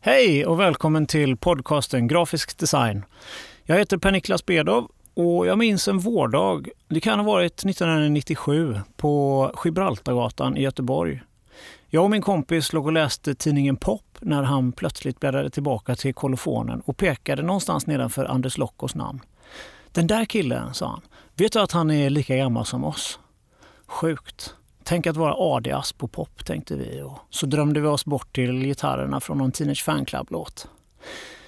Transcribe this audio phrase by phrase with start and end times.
[0.00, 3.04] Hej och välkommen till podcasten Grafisk design.
[3.64, 9.52] Jag heter Per-Niklas Bedov och jag minns en vårdag, det kan ha varit 1997, på
[9.64, 11.22] Gibraltargatan i Göteborg.
[11.88, 16.14] Jag och min kompis låg och läste tidningen Pop när han plötsligt bläddrade tillbaka till
[16.14, 19.20] kolofonen och pekade någonstans nedanför Anders Lockos namn.
[19.92, 21.02] Den där killen, sa han.
[21.34, 23.18] Vet du att han är lika gammal som oss?
[23.86, 24.54] Sjukt.
[24.88, 27.02] Tänk att vara Adias på pop, tänkte vi.
[27.02, 30.68] Och så drömde vi oss bort till gitarrerna från någon Teenage Fanclub-låt.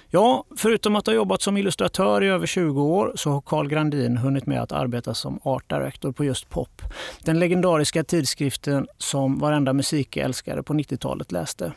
[0.09, 4.17] Ja, förutom att ha jobbat som illustratör i över 20 år så har Carl Grandin
[4.17, 6.81] hunnit med att arbeta som art director på just Pop.
[7.23, 11.73] Den legendariska tidskriften som varenda musikälskare på 90-talet läste.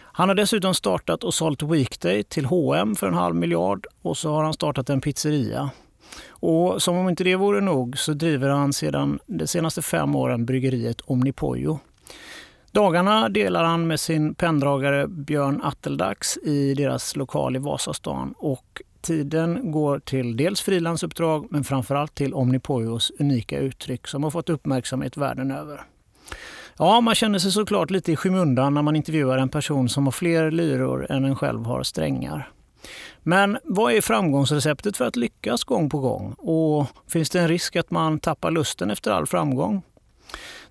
[0.00, 4.32] Han har dessutom startat och sålt Weekday till H&M för en halv miljard och så
[4.32, 5.70] har han startat en pizzeria.
[6.28, 10.46] Och som om inte det vore nog så driver han sedan de senaste fem åren
[10.46, 11.78] bryggeriet Omnipojo.
[12.72, 19.72] Dagarna delar han med sin penndragare Björn Atteldax i deras lokal i Vasastan och tiden
[19.72, 25.50] går till dels frilansuppdrag men framförallt till Omnipojos unika uttryck som har fått uppmärksamhet världen
[25.50, 25.80] över.
[26.78, 30.12] Ja, man känner sig såklart lite i skymundan när man intervjuar en person som har
[30.12, 32.50] fler lyror än en själv har strängar.
[33.28, 36.32] Men vad är framgångsreceptet för att lyckas gång på gång?
[36.32, 39.82] Och finns det en risk att man tappar lusten efter all framgång?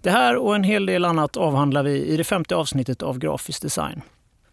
[0.02, 3.62] Det här och en hel del annat avhandlar vi i det femte avsnittet av Grafisk
[3.62, 4.02] design.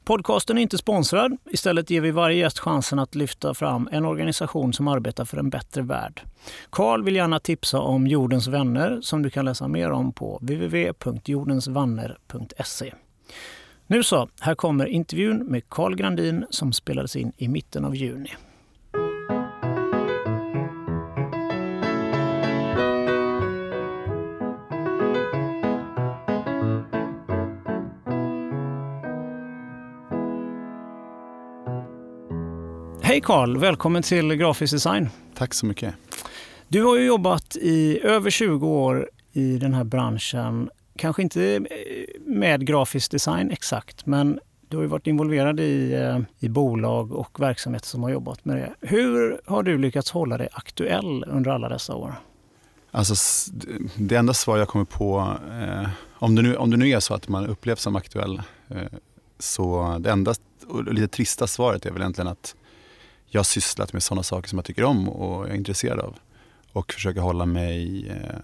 [0.05, 1.37] Podcasten är inte sponsrad.
[1.51, 5.51] Istället ger vi varje gäst chansen att lyfta fram en organisation som arbetar för en
[5.51, 6.23] bättre värld.
[6.71, 12.93] Karl vill gärna tipsa om Jordens vänner som du kan läsa mer om på www.jordensvanner.se.
[13.87, 18.31] Nu så, här kommer intervjun med Carl Grandin som spelades in i mitten av juni.
[33.03, 35.09] Hej Carl, välkommen till Grafisk design.
[35.35, 35.95] Tack så mycket.
[36.69, 40.71] Du har ju jobbat i över 20 år i den här branschen.
[40.97, 46.19] Kanske inte eh, med grafisk design exakt, men du har ju varit involverad i, eh,
[46.39, 48.75] i bolag och verksamheter som har jobbat med det.
[48.81, 52.15] Hur har du lyckats hålla dig aktuell under alla dessa år?
[52.91, 53.15] Alltså,
[53.95, 57.15] det enda svar jag kommer på, eh, om, det nu, om det nu är så
[57.15, 58.83] att man upplevs som aktuell, eh,
[59.39, 60.35] så det enda
[60.67, 62.55] och lite trista svaret är väl egentligen att
[63.27, 66.17] jag har sysslat med sådana saker som jag tycker om och är intresserad av.
[66.73, 68.39] Och försöker hålla mig eh,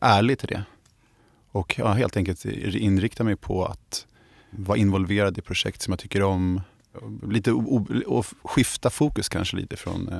[0.00, 0.64] ärlig till det.
[1.52, 4.06] Och ja, helt enkelt inrikta mig på att
[4.50, 6.60] vara involverad i projekt som jag tycker om.
[7.30, 10.18] Lite och skifta fokus kanske lite från, eh,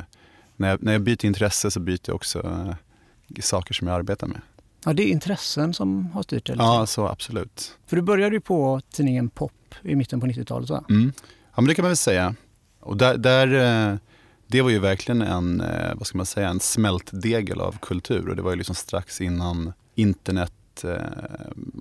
[0.57, 4.27] när jag, när jag byter intresse så byter jag också eh, saker som jag arbetar
[4.27, 4.41] med.
[4.85, 6.55] Ja, det är intressen som har styrt det?
[6.59, 7.79] Ja, så absolut.
[7.87, 10.85] För du började ju på tidningen Pop i mitten på 90-talet va?
[10.89, 11.13] Mm.
[11.55, 12.35] Ja, men det kan man väl säga.
[12.81, 13.99] Och där, där, eh,
[14.47, 15.63] det var ju verkligen en,
[15.95, 19.73] vad ska man säga, en smältdegel av kultur och det var ju liksom strax innan
[19.95, 20.53] internet
[20.85, 21.01] Eh,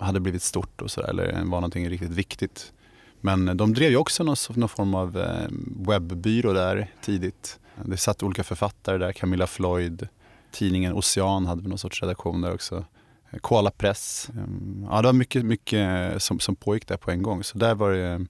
[0.02, 2.74] hade blivit stort och sådär, eller var någonting riktigt viktigt.
[3.22, 5.48] Men de drev ju också någon, någon form av eh,
[5.88, 7.60] webbyrå där tidigt.
[7.86, 10.08] Det satt olika författare där, Camilla Floyd,
[10.52, 12.86] tidningen Ocean hade någon sorts redaktion där också.
[13.42, 14.30] Koala Press.
[14.30, 17.44] Ehm, ja, det var mycket, mycket eh, som, som pågick där på en gång.
[17.44, 18.26] Så där var det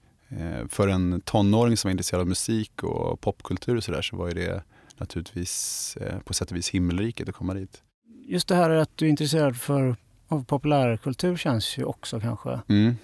[0.68, 4.34] för en tonåring som var intresserad av musik och popkultur och sådär så var ju
[4.34, 4.62] det
[4.96, 7.82] naturligtvis på sätt och vis himmelriket att komma dit.
[8.26, 9.96] Just det här att du är intresserad för,
[10.32, 12.96] av populärkultur känns ju också kanske mm.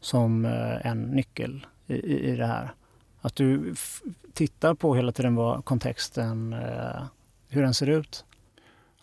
[0.00, 2.74] som eh, en nyckel i, i, det här.
[3.20, 3.74] Att du
[4.32, 6.56] tittar på hela tiden vad kontexten,
[7.48, 8.24] hur den ser ut.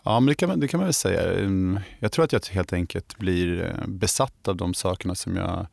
[0.02, 1.38] Ja, men det kan, man, det kan man väl säga.
[1.38, 5.66] Mm, jag tror att jag helt enkelt blir besatt av de sakerna som jag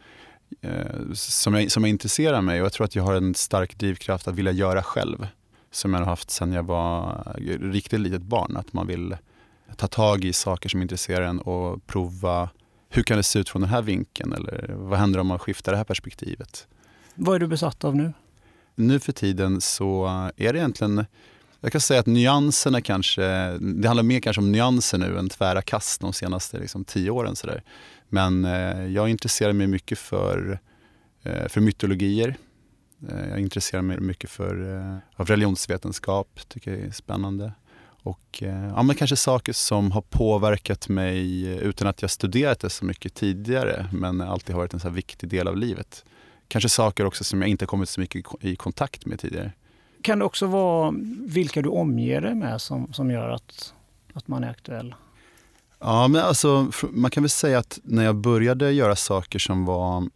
[0.61, 3.77] eh, som, jag, som jag intresserar mig och jag tror att jag har en stark
[3.77, 5.27] drivkraft att vilja göra själv.
[5.71, 7.23] Som jag har haft sedan jag var
[7.71, 8.57] riktigt litet barn.
[8.57, 9.17] Att man vill
[9.77, 12.49] ta tag i saker som intresserar en och prova
[12.89, 15.71] hur kan det se ut från den här vinkeln eller vad händer om man skiftar
[15.71, 16.67] det här perspektivet.
[17.15, 18.13] Vad är du besatt av nu?
[18.75, 20.05] Nu för tiden så
[20.37, 21.05] är det egentligen
[21.65, 23.21] jag kan säga att nyanserna kanske,
[23.57, 27.35] det handlar mer kanske om nyanser nu än tvära kast de senaste liksom, tio åren.
[27.35, 27.63] Så där.
[28.09, 30.59] Men eh, jag intresserar mig mycket för,
[31.23, 32.35] eh, för mytologier.
[33.09, 37.51] Eh, jag intresserar mig mycket för eh, av religionsvetenskap, tycker jag är spännande.
[38.05, 42.69] Och eh, ja, men kanske saker som har påverkat mig utan att jag studerat det
[42.69, 46.05] så mycket tidigare men alltid har varit en så viktig del av livet.
[46.47, 49.51] Kanske saker också som jag inte kommit så mycket i kontakt med tidigare.
[50.01, 53.73] Kan det också vara vilka du omger dig med som, som gör att,
[54.13, 54.95] att man är aktuell?
[55.79, 60.09] Ja, men alltså, man kan väl säga att när jag började göra saker som var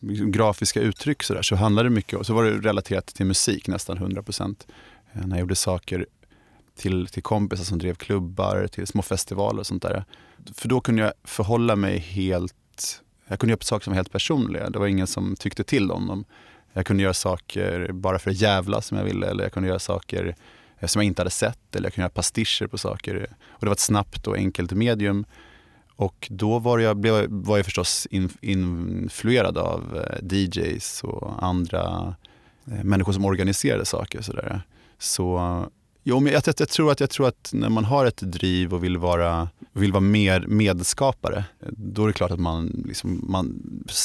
[0.00, 3.68] liksom grafiska uttryck så, där, så handlade det mycket, så var det relaterat till musik
[3.68, 4.66] nästan 100 procent.
[5.12, 6.06] Eh, när jag gjorde saker
[6.82, 10.04] till, till kompisar som drev klubbar, till små festivaler och sånt där.
[10.54, 14.70] För då kunde jag förhålla mig helt, jag kunde göra saker som var helt personliga.
[14.70, 16.24] Det var ingen som tyckte till om dem.
[16.72, 19.78] Jag kunde göra saker bara för att jävla som jag ville eller jag kunde göra
[19.78, 20.36] saker
[20.78, 23.26] eh, som jag inte hade sett eller jag kunde göra pastischer på saker.
[23.48, 25.24] Och det var ett snabbt och enkelt medium.
[25.96, 32.14] Och då var jag, blev, var jag förstås in, influerad av eh, DJs och andra
[32.66, 34.22] eh, människor som organiserade saker.
[34.22, 34.62] Så, där.
[34.98, 35.38] så
[36.04, 38.74] Jo, men jag, jag, jag, tror att, jag tror att när man har ett driv
[38.74, 43.62] och vill vara, vill vara mer medskapare, då är det klart att man, liksom, man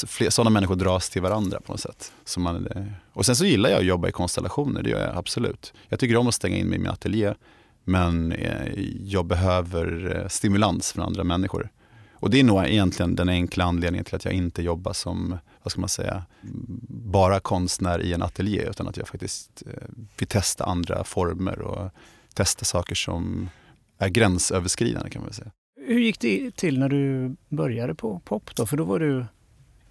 [0.07, 2.11] fler, sådana människor dras till varandra på något sätt.
[2.25, 2.67] Så man,
[3.13, 5.73] och sen så gillar jag att jobba i konstellationer, det gör jag absolut.
[5.89, 7.33] Jag tycker om att stänga in mig i min ateljé,
[7.83, 11.69] men eh, jag behöver eh, stimulans från andra människor.
[12.13, 15.37] Och det är nog egentligen den enkla anledningen till att jag inte jobbar som,
[15.67, 16.23] vad ska man säga,
[16.89, 19.87] bara konstnär i en ateljé utan att jag faktiskt eh,
[20.17, 21.91] vill testa andra former och
[22.33, 23.49] testa saker som
[23.97, 25.51] är gränsöverskridande kan man säga.
[25.87, 28.65] Hur gick det till när du började på pop då?
[28.65, 29.25] För då var du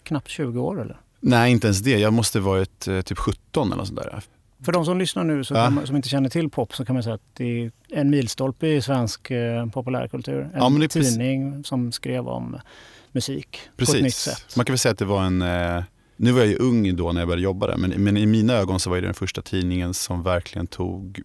[0.03, 1.01] knappt 20 år eller?
[1.21, 1.99] Nej, inte ens det.
[1.99, 4.23] Jag måste varit eh, typ 17 eller sådär.
[4.65, 5.71] För de som lyssnar nu ja.
[5.71, 8.67] man, som inte känner till pop så kan man säga att det är en milstolpe
[8.67, 10.41] i svensk eh, populärkultur.
[10.55, 11.69] En ja, tidning precis.
[11.69, 12.57] som skrev om
[13.17, 13.93] musik precis.
[13.93, 14.57] på ett nytt sätt.
[14.57, 15.43] Man kan väl säga att det var en...
[15.43, 15.83] Eh,
[16.17, 18.53] nu var jag ju ung då när jag började jobba där men, men i mina
[18.53, 21.23] ögon så var det den första tidningen som verkligen tog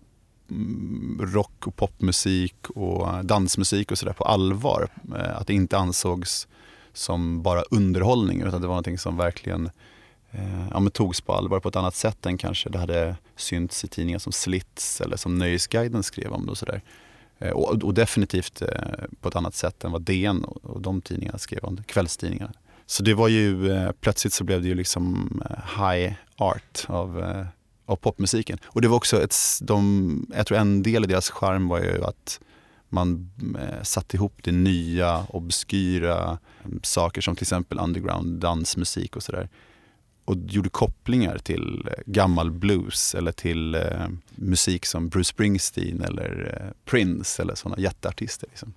[0.50, 4.90] mm, rock och popmusik och dansmusik och sådär på allvar.
[5.16, 6.48] Eh, att det inte ansågs
[6.94, 9.70] som bara underhållning utan det var någonting som verkligen
[10.32, 13.84] eh, ja, men togs på allvar på ett annat sätt än kanske det hade synts
[13.84, 16.82] i tidningar som Slits eller som Nöjesguiden skrev om det och sådär.
[17.42, 18.68] Eh, och, och, definitivt eh,
[19.22, 22.54] på ett annat sätt än vad DN och, de tidningarna skrev om kvällstidningarna.
[22.86, 25.42] Så det var ju, eh, plötsligt så blev det ju liksom
[25.78, 27.24] high art av,
[27.86, 28.58] av popmusiken.
[28.66, 32.04] Och det var också ett, de, jag tror en del i deras charm var ju
[32.04, 32.40] att
[32.90, 33.32] man
[33.84, 39.50] satte ihop det nya, obskyra mm, saker som till exempel underground dansmusik och sådär
[40.32, 43.82] och gjorde kopplingar till eh, gammal blues eller till eh,
[44.36, 48.48] musik som Bruce Springsteen eller eh, Prince eller sådana jätteartister.
[48.50, 48.74] Liksom.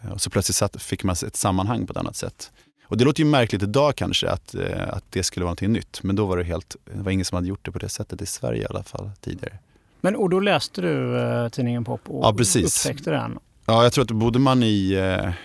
[0.00, 2.52] Eh, och så plötsligt satt, fick man ett sammanhang på ett annat sätt.
[2.86, 6.02] Och det låter ju märkligt idag kanske att, eh, att det skulle vara något nytt.
[6.02, 8.22] Men då var det helt, det var ingen som hade gjort det på det sättet
[8.22, 9.58] i Sverige i alla fall tidigare.
[10.00, 13.38] Men och då läste du eh, tidningen Pop och ja, upptäckte den?
[13.66, 14.98] Ja, jag tror att bodde man i,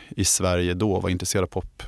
[0.10, 1.84] i Sverige då och var intresserad av pop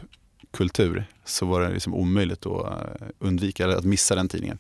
[0.52, 4.60] kultur så var det liksom omöjligt att eh, undvika eller att missa den tidningen.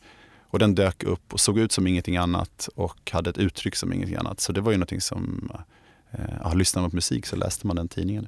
[0.49, 3.93] Och den dök upp och såg ut som ingenting annat och hade ett uttryck som
[3.93, 4.39] ingenting annat.
[4.39, 7.67] Så det var ju någonting som, eh, eh ja, lyssnade man på musik så läste
[7.67, 8.27] man den tidningen.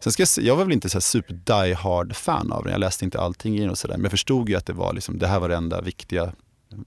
[0.00, 2.80] Sen ska jag, jag var väl inte så super die hard fan av den, jag
[2.80, 3.94] läste inte allting i den och sådär.
[3.94, 6.32] Men jag förstod ju att det, var liksom, det här var det enda viktiga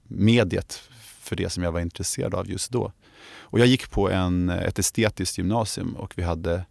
[0.02, 0.82] mediet
[1.20, 2.92] för det som jag var intresserad av just då.
[3.38, 6.64] Och jag gick på en, eh, ett estetiskt gymnasium och vi hade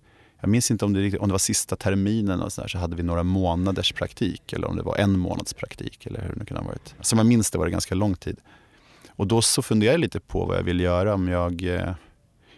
[0.46, 2.96] jag minns inte om det, om det var sista terminen och så, där, så hade
[2.96, 6.46] vi några månaders praktik eller om det var en månads praktik eller hur det nu
[6.46, 6.96] kunde ha varit.
[7.02, 8.38] Som jag minns det var det ganska lång tid.
[9.10, 11.14] Och då så funderade jag lite på vad jag ville göra.
[11.14, 11.94] Om jag, eh,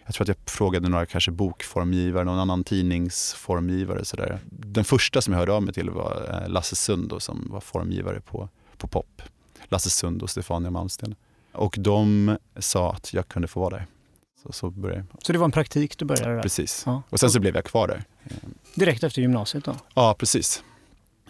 [0.04, 4.04] jag tror att jag frågade några kanske bokformgivare, någon annan tidningsformgivare.
[4.04, 4.38] Så där.
[4.50, 8.20] Den första som jag hörde av mig till var eh, Lasse Sund som var formgivare
[8.20, 9.22] på, på POP.
[9.64, 11.14] Lasse Sund och Stefania Malmsten.
[11.52, 13.86] Och de sa att jag kunde få vara där.
[14.48, 16.42] Så, så, började så det var en praktik du började där?
[16.42, 16.82] Precis.
[16.86, 17.02] Ja.
[17.10, 18.04] Och sen så blev jag kvar där.
[18.74, 19.74] Direkt efter gymnasiet då?
[19.94, 20.62] Ja, precis.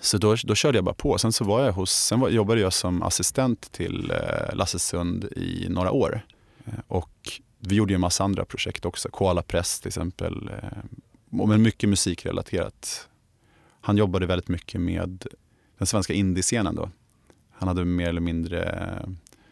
[0.01, 1.19] Så då, då körde jag bara på.
[1.19, 5.25] Sen så var jag hos, sen var, jobbade jag som assistent till eh, Lasse Sund
[5.25, 6.21] i några år.
[6.65, 9.09] Eh, och vi gjorde ju en massa andra projekt också.
[9.09, 10.49] Koala Press till exempel.
[10.49, 10.79] Eh,
[11.47, 13.09] men mycket musikrelaterat.
[13.81, 15.27] Han jobbade väldigt mycket med
[15.79, 16.91] den svenska indiescenen då.
[17.51, 18.65] Han hade mer eller mindre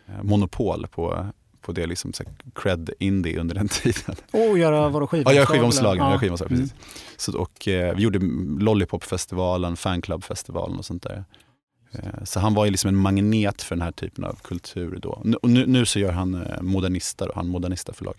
[0.07, 1.27] eh, monopol på
[1.67, 4.17] på det liksom så cred indie under den tiden.
[4.31, 5.35] Och göra vadå skivomslag?
[5.35, 5.97] Ja, göra skivomslag.
[5.97, 6.19] Ja.
[6.19, 6.73] skivomslag precis.
[6.73, 6.85] Mm.
[7.17, 8.19] Så, och, eh, vi gjorde
[8.65, 11.25] Lollipopfestivalen, Fanclubfestivalen och sånt där.
[11.93, 15.23] Eh, så han var ju liksom en magnet för den här typen av kultur då.
[15.43, 18.15] Och nu, nu så gör han eh, Modernista, då, han Modernista förlag.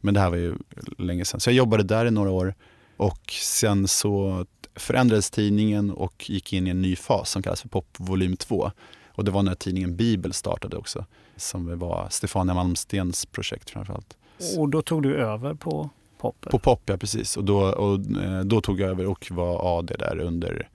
[0.00, 0.54] Men det här var ju
[0.98, 1.40] länge sedan.
[1.40, 2.54] Så jag jobbade där i några år
[2.96, 7.68] och sen så förändrades tidningen och gick in i en ny fas som kallas för
[7.68, 8.70] Pop volym 2.
[9.18, 11.04] Och det var när tidningen Bibel startade också
[11.36, 14.16] som var Stefania Malmstens projekt framförallt.
[14.58, 16.36] Och då tog du över på Pop?
[16.40, 17.36] På Pop, ja precis.
[17.36, 20.68] Och då, och eh, då tog jag över och var AD där under,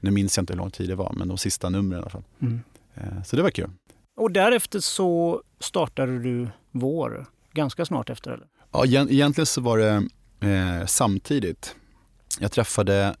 [0.00, 2.10] nu minns jag inte hur lång tid det var, men de sista numren i alla
[2.10, 2.24] fall.
[2.40, 2.60] Mm.
[2.94, 3.70] Eh, så det var kul.
[4.16, 8.46] Och därefter så startade du Vår, ganska snart efter eller?
[8.72, 10.08] Ja, egentligen så var det
[10.48, 11.76] eh, samtidigt.
[12.40, 13.16] Jag träffade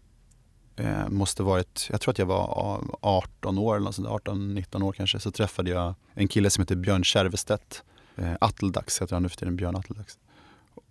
[0.76, 5.30] eh, måste varit, jag tror att jag var 18 år, eller 18-19 år kanske, så
[5.30, 7.82] träffade jag en kille som heter Björn Kärvestedt.
[8.16, 10.18] Eh, Atteldax heter han nu för tiden, Björn Atteldax.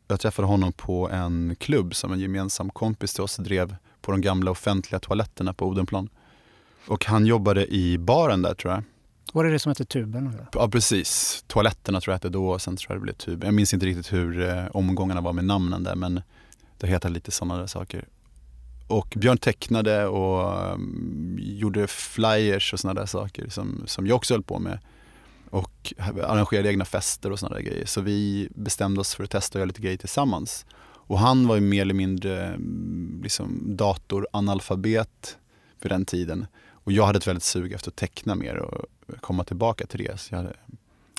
[0.07, 4.21] Jag träffade honom på en klubb som en gemensam kompis till oss drev på de
[4.21, 6.09] gamla offentliga toaletterna på Odenplan.
[6.87, 8.83] Och han jobbade i baren där tror jag.
[9.33, 10.27] Var det det som hette Tuben?
[10.27, 10.47] Eller?
[10.53, 11.43] Ja precis.
[11.47, 13.47] Toaletterna tror jag hette då och sen tror jag det blev Tuben.
[13.47, 16.21] Jag minns inte riktigt hur eh, omgångarna var med namnen där men
[16.77, 18.05] det heter lite sådana där saker.
[18.87, 24.33] Och Björn tecknade och um, gjorde flyers och sådana där saker som, som jag också
[24.33, 24.79] höll på med.
[25.49, 27.85] Och arrangerade egna fester och sådana där grejer.
[27.85, 30.65] Så vi bestämde oss för att testa att göra lite grejer tillsammans.
[31.07, 35.37] Och han var ju mer eller mindre mm, liksom datoranalfabet
[35.79, 36.47] för den tiden.
[36.69, 38.85] Och jag hade ett väldigt sug efter att teckna mer och
[39.21, 40.19] komma tillbaka till det.
[40.19, 40.53] Så jag hade,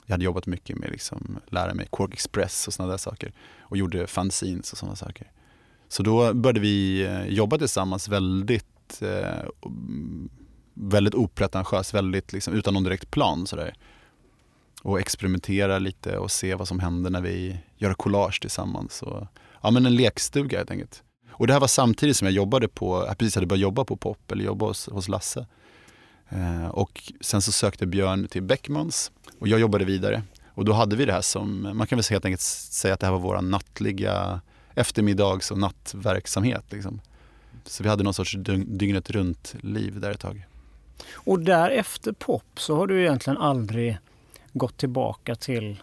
[0.06, 3.32] jag hade jobbat mycket med liksom lära mig Quark Express och sådana där saker.
[3.60, 5.30] Och gjorde fanzines och sådana saker.
[5.88, 9.48] Så då började vi eh, jobba tillsammans väldigt, eh,
[10.74, 13.46] väldigt opretentiöst, väldigt liksom, utan någon direkt plan.
[13.46, 13.74] Sådär.
[14.82, 19.02] Och experimentera lite och se vad som händer när vi gör collage tillsammans.
[19.02, 19.26] Och,
[19.62, 21.02] ja, men en lekstuga helt enkelt.
[21.30, 23.96] Och det här var samtidigt som jag jobbade på, jag precis hade börjat jobba på
[23.96, 25.46] Pop, eller jobba hos, hos Lasse.
[26.28, 30.22] Eh, och sen så sökte Björn till Beckmans och jag jobbade vidare.
[30.46, 33.06] Och då hade vi det här som, man kan väl helt enkelt säga att det
[33.06, 34.40] här var vår nattliga
[34.76, 36.64] eftermiddags och nattverksamhet.
[36.70, 37.00] Liksom.
[37.64, 40.46] Så vi hade någon sorts dygnet runt-liv där ett tag.
[41.14, 43.98] Och därefter pop så har du egentligen aldrig
[44.52, 45.76] gått tillbaka till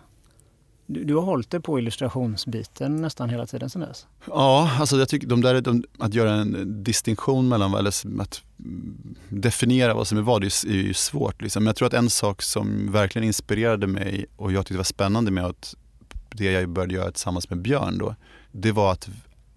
[0.86, 4.08] du, du har hållit dig på illustrationsbiten nästan hela tiden sedan dess?
[4.28, 8.42] Ja, alltså jag tycker de där, de, att göra en distinktion mellan, eller att
[9.30, 11.42] definiera vad som är vad, det är ju svårt.
[11.42, 11.64] Liksom.
[11.64, 15.32] Men jag tror att en sak som verkligen inspirerade mig och jag tyckte var spännande
[15.32, 15.76] med att
[16.30, 18.16] det jag började göra tillsammans med Björn då,
[18.54, 19.10] det var att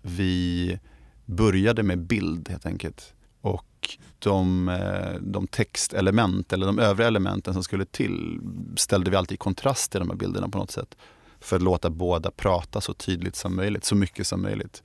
[0.03, 0.79] vi
[1.25, 3.15] började med bild helt enkelt.
[3.41, 8.41] Och de, eh, de textelement eller de övriga elementen som skulle till
[8.77, 10.97] ställde vi alltid i kontrast till de här bilderna på något sätt.
[11.41, 14.83] För att låta båda prata så tydligt som möjligt, så mycket som möjligt.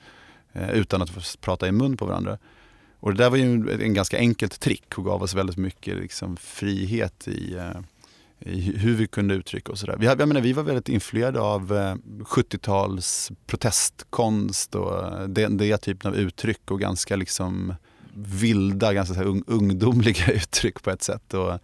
[0.53, 2.38] Eh, utan att prata i mun på varandra.
[3.00, 3.44] Och det där var ju
[3.84, 7.82] en ganska enkelt trick och gav oss väldigt mycket liksom, frihet i, eh,
[8.45, 9.86] i hur vi kunde uttrycka oss.
[9.98, 15.77] Vi, jag menar, vi var väldigt influerade av eh, 70-tals protestkonst och eh, den, den
[15.77, 17.74] typen av uttryck och ganska liksom
[18.13, 21.33] vilda, ganska så un, ungdomliga uttryck på ett sätt.
[21.33, 21.60] Och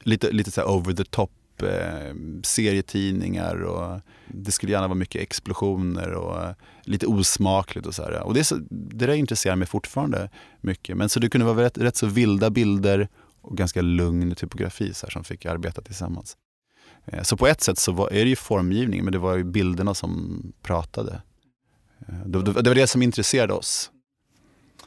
[0.00, 1.30] lite, lite så over the top
[1.62, 8.22] eh, serietidningar och det skulle gärna vara mycket explosioner och lite osmakligt och så här.
[8.22, 10.30] Och det, så, det där intresserar mig fortfarande
[10.60, 10.96] mycket.
[10.96, 13.08] Men så det kunde vara rätt, rätt så vilda bilder
[13.40, 16.36] och ganska lugn typografi så här, som fick arbeta tillsammans.
[17.06, 19.44] Eh, så på ett sätt så var, är det ju formgivning men det var ju
[19.44, 21.22] bilderna som pratade.
[22.08, 23.90] Eh, det, det, det var det som intresserade oss.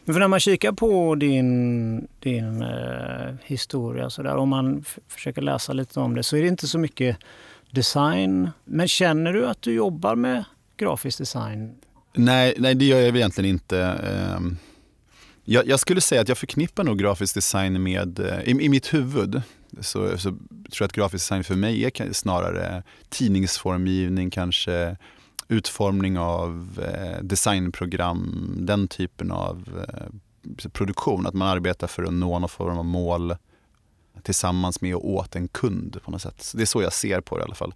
[0.05, 5.41] Men för när man kikar på din, din eh, historia, så där, om man försöker
[5.41, 7.17] läsa lite om det, så är det inte så mycket
[7.71, 8.49] design.
[8.65, 10.43] Men känner du att du jobbar med
[10.77, 11.75] grafisk design?
[12.13, 13.81] Nej, nej det gör jag egentligen inte.
[13.81, 14.57] Ehm,
[15.51, 18.93] jag, jag, skulle säga att jag förknippar nog grafisk design med, eh, i, i mitt
[18.93, 19.41] huvud,
[19.79, 20.39] så, så, tror
[20.79, 24.97] jag att grafisk design för mig är snarare tidningsformgivning, kanske
[25.47, 31.27] utformning av eh, designprogram, den typen av eh, produktion.
[31.27, 33.35] Att man arbetar för att nå någon form av mål
[34.23, 36.41] tillsammans med och åt en kund på något sätt.
[36.41, 37.73] Så det är så jag ser på det i alla fall.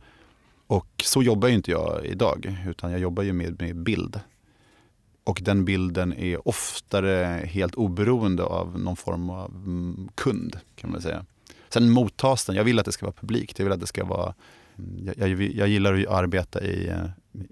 [0.68, 4.20] Och så jobbar ju inte jag idag, utan jag jobbar ju med, med bild.
[5.26, 11.02] Och den bilden är oftare helt oberoende av någon form av mm, kund, kan man
[11.02, 11.26] säga.
[11.70, 14.06] Sen mottas den, jag vill att det ska vara publikt, jag vill att det ska
[14.06, 14.34] vara
[14.78, 17.06] mm, jag, jag, jag gillar att arbeta i eh,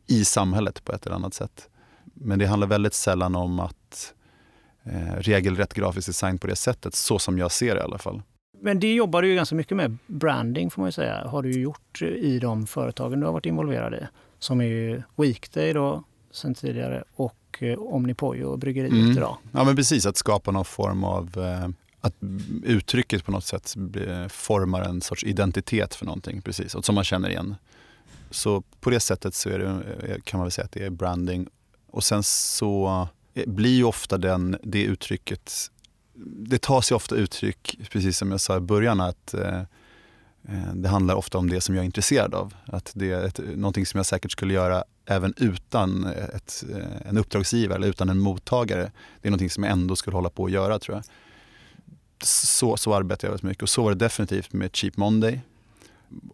[0.07, 1.69] i samhället på ett eller annat sätt.
[2.03, 4.13] Men det handlar väldigt sällan om att
[4.83, 8.21] eh, regelrätt grafisk design på det sättet, så som jag ser det i alla fall.
[8.61, 9.97] Men det jobbar du ju ganska mycket med.
[10.07, 13.45] Branding får man ju säga, har du gjort eh, i de företagen du har varit
[13.45, 14.07] involverad i.
[14.39, 19.11] Som är ju Weekday då, sen tidigare och eh, Omnipojo och bryggeriet mm.
[19.11, 19.37] idag.
[19.51, 21.69] Ja men precis, att skapa någon form av eh,
[22.01, 22.15] att
[22.63, 23.75] uttrycket på något sätt
[24.29, 27.55] formar en sorts identitet för någonting, precis, och som man känner igen.
[28.31, 31.47] Så på det sättet så det, eh, kan man väl säga att det är branding.
[31.91, 33.07] Och sen så
[33.45, 35.71] blir ju ofta den, det uttrycket,
[36.37, 39.35] det tar sig ofta uttryck, precis som jag sa i början, att
[40.49, 42.53] Eh, det handlar ofta om det som jag är intresserad av.
[42.65, 47.17] Att det är ett, någonting som jag säkert skulle göra även utan ett, eh, en
[47.17, 48.91] uppdragsgivare eller utan en mottagare.
[49.21, 51.03] Det är någonting som jag ändå skulle hålla på att göra tror jag.
[52.23, 55.41] Så, så arbetar jag väldigt mycket och så var det definitivt med Cheap Monday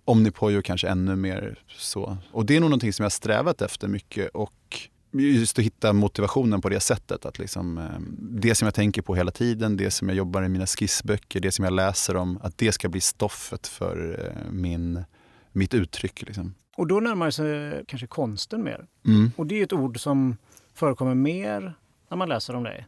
[0.05, 2.17] Omnipojo kanske ännu mer så.
[2.31, 4.79] Och det är nog någonting som jag strävat efter mycket och
[5.11, 7.25] just att hitta motivationen på det sättet.
[7.25, 10.49] Att liksom, eh, det som jag tänker på hela tiden, det som jag jobbar i
[10.49, 15.03] mina skissböcker, det som jag läser om, att det ska bli stoffet för eh, min,
[15.51, 16.21] mitt uttryck.
[16.21, 16.55] Liksom.
[16.77, 18.87] Och då närmar sig kanske konsten mer.
[19.05, 19.31] Mm.
[19.37, 20.37] Och det är ett ord som
[20.73, 21.73] förekommer mer
[22.09, 22.87] när man läser om dig.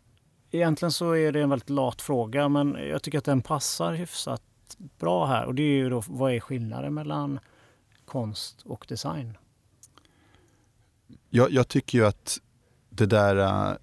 [0.51, 4.43] Egentligen så är det en väldigt lat fråga men jag tycker att den passar hyfsat
[4.99, 5.45] bra här.
[5.45, 7.39] Och det är ju då, vad är skillnaden mellan
[8.05, 9.37] konst och design?
[11.33, 12.39] Jag, jag tycker ju att
[12.89, 13.35] det där...
[13.35, 13.77] Uh,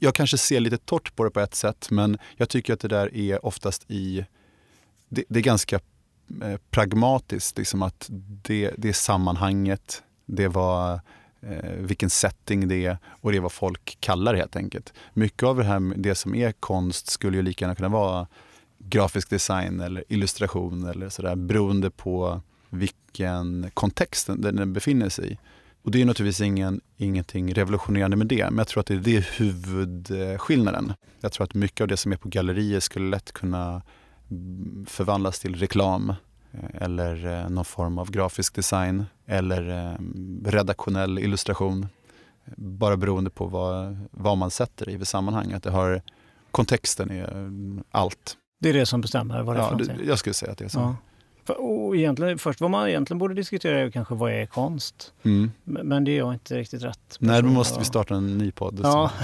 [0.00, 2.88] jag kanske ser lite torrt på det på ett sätt, men jag tycker att det
[2.88, 4.26] där är oftast i...
[5.08, 5.80] Det, det är ganska
[6.42, 8.06] eh, pragmatiskt, liksom att
[8.42, 11.00] det, det är sammanhanget, det var
[11.40, 14.92] eh, vilken setting det är och det är vad folk kallar det helt enkelt.
[15.14, 18.26] Mycket av det här, det som är konst skulle ju lika gärna kunna vara
[18.78, 22.40] grafisk design eller illustration eller sådär beroende på
[22.70, 25.38] vilken kontext den, den befinner sig i.
[25.82, 28.98] Och det är naturligtvis ingen, ingenting revolutionerande med det, men jag tror att det är,
[28.98, 30.92] det huvudskillnaden.
[31.20, 33.82] Jag tror att mycket av det som är på gallerier skulle lätt kunna
[34.30, 36.10] mm, förvandlas till reklam
[36.52, 39.98] eh, eller eh, någon form av grafisk design eller eh,
[40.50, 41.86] redaktionell illustration.
[42.56, 45.52] Bara beroende på vad, vad man sätter i för sammanhang.
[45.52, 46.02] Att det har,
[46.50, 48.36] kontexten är mm, allt.
[48.60, 50.08] Det är det som bestämmer vad det är Ja, för någonting?
[50.08, 50.78] jag skulle säga att det är så.
[50.78, 50.96] Ja.
[51.52, 55.12] Och egentligen, först vad man egentligen borde diskutera är kanske vad är konst?
[55.22, 55.50] Mm.
[55.64, 58.80] Men det är jag inte riktigt rätt Nej, då måste vi starta en ny podd.
[58.82, 59.10] Ja.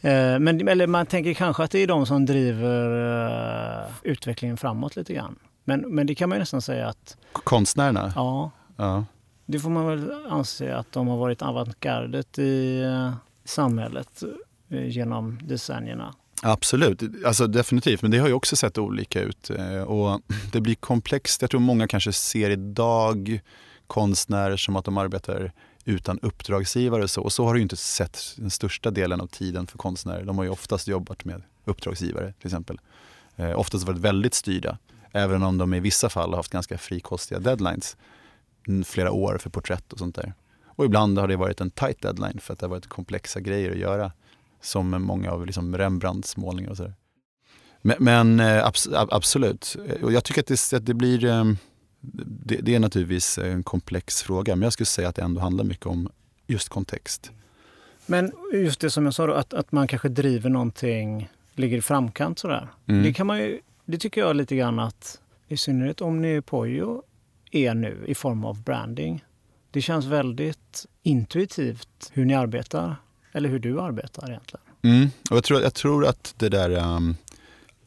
[0.00, 4.96] Eh, Men eller man tänker kanske att det är de som driver eh, utvecklingen framåt
[4.96, 5.36] lite grann.
[5.64, 8.12] Men, men det kan man ju nästan säga att Konstnärerna?
[8.16, 9.04] ja, Ja.
[9.46, 13.12] det får man väl anse att de har varit avantgardet i eh,
[13.44, 14.22] samhället
[14.68, 16.14] genom decennierna.
[16.42, 18.02] Absolut, alltså definitivt.
[18.02, 19.50] Men det har ju också sett olika ut.
[19.50, 20.20] Eh, och
[20.52, 21.40] det blir komplext.
[21.40, 23.40] Jag tror många kanske ser idag
[23.86, 25.52] konstnärer som att de arbetar
[25.84, 27.22] utan uppdragsgivare och så.
[27.22, 30.24] Och så har det ju inte sett den största delen av tiden för konstnärer.
[30.24, 32.80] De har ju oftast jobbat med uppdragsgivare till exempel.
[33.36, 34.78] Eh, oftast varit väldigt styrda.
[35.12, 37.96] Även om de i vissa fall har haft ganska frikostiga deadlines.
[38.68, 40.34] Mm, flera år för porträtt och sånt där.
[40.66, 43.70] Och ibland har det varit en tight deadline för att det har varit komplexa grejer
[43.70, 44.12] att göra.
[44.60, 46.94] Som många av liksom Rembrandts målningar och sådär.
[47.82, 49.76] Men, men eh, abs, ab- absolut.
[49.88, 51.24] Eh, Och jag tycker att det, att det blir...
[51.24, 51.44] eh,
[52.00, 55.64] Det, det är naturligtvis en komplex fråga, men jag skulle säga att det ändå handlar
[55.64, 56.08] mycket om
[56.46, 57.30] just kontext.
[58.06, 61.80] Men just det som jag sa då, att, att man kanske driver någonting, ligger i
[61.80, 62.68] framkant sådär.
[62.86, 63.02] Mm.
[63.02, 67.02] Det kan man ju, det tycker jag lite grann att, i synnerhet Omnipojo
[67.50, 69.24] är nu i form av branding.
[69.70, 72.96] Det känns väldigt intuitivt hur ni arbetar,
[73.32, 74.64] eller hur du arbetar egentligen.
[74.82, 75.08] Mm.
[75.30, 77.16] Och jag, tror, jag tror att det där, um,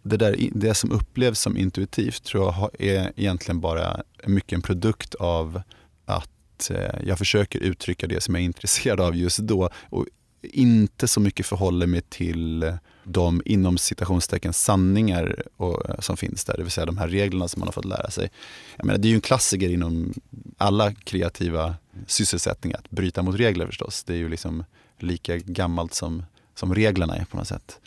[0.02, 5.16] det, där, det som upplevs som intuitivt tror jag är egentligen bara mycket en produkt
[5.16, 5.62] av
[6.06, 10.06] att uh, jag försöker uttrycka det som jag är intresserad av just då och
[10.42, 12.74] inte så mycket förhåller mig till
[13.04, 17.48] de inom citationstecken sanningar och, eh, som finns där, det vill säga de här reglerna
[17.48, 18.32] som man har fått lära sig.
[18.78, 20.14] Jag menar, det är ju en klassiker inom
[20.58, 21.76] alla kreativa
[22.08, 24.04] sysselsättningar att bryta mot regler förstås.
[24.04, 24.64] Det är ju liksom
[25.04, 26.24] lika gammalt som,
[26.56, 27.80] som reglerna är på något sätt.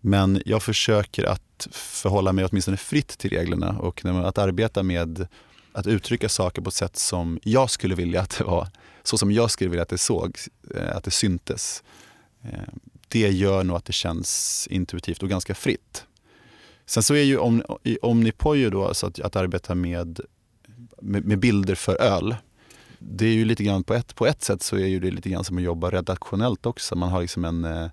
[0.00, 4.82] Men jag försöker att förhålla mig åtminstone fritt till reglerna och när man- att arbeta
[4.82, 5.26] med
[5.72, 8.68] att uttrycka saker på ett sätt som jag skulle vilja att det var.
[9.02, 10.38] Så som jag skulle vilja att det såg,
[10.74, 11.82] eh, att det syntes.
[12.44, 12.50] Eh,
[13.08, 16.04] det gör nog att det känns intuitivt och ganska fritt.
[16.86, 20.20] Sen så är ju Om- i Omnipojo då, alltså att, att arbeta med,
[21.02, 22.36] med, med bilder för öl.
[22.98, 25.30] Det är ju lite grann på ett, på ett sätt så är ju det lite
[25.30, 26.96] grann som att jobba redaktionellt också.
[26.96, 27.88] Man har liksom en, eh,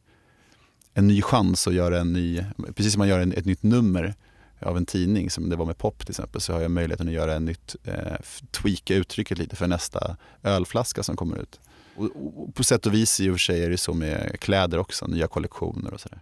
[0.94, 4.16] en ny chans att göra en ny, precis som man gör en, ett nytt nummer
[4.60, 7.14] av en tidning som det var med pop till exempel så har jag möjligheten att
[7.14, 8.18] göra en nytt, eh,
[8.52, 11.60] tweaka uttrycket lite för nästa ölflaska som kommer ut.
[11.96, 12.10] Och,
[12.44, 15.08] och på sätt och vis i och för sig är det så med kläder också,
[15.08, 16.22] nya kollektioner och sådär.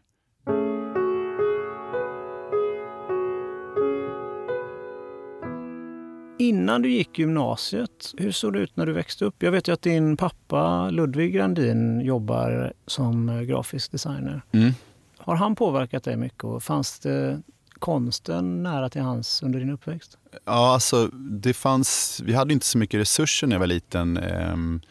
[6.41, 9.43] Innan du gick gymnasiet, hur såg det ut när du växte upp?
[9.43, 14.41] Jag vet ju att din pappa Ludvig Grandin jobbar som grafisk designer.
[14.51, 14.71] Mm.
[15.17, 17.41] Har han påverkat dig mycket och fanns det
[17.79, 20.17] konsten nära till hans under din uppväxt?
[20.45, 24.17] Ja, alltså det fanns, vi hade inte så mycket resurser när jag var liten.
[24.17, 24.81] ehm,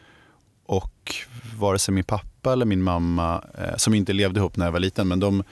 [0.66, 1.14] och
[1.58, 4.80] vare sig min pappa eller min mamma, eh, som inte levde ihop när jag var
[4.80, 5.44] liten, men de,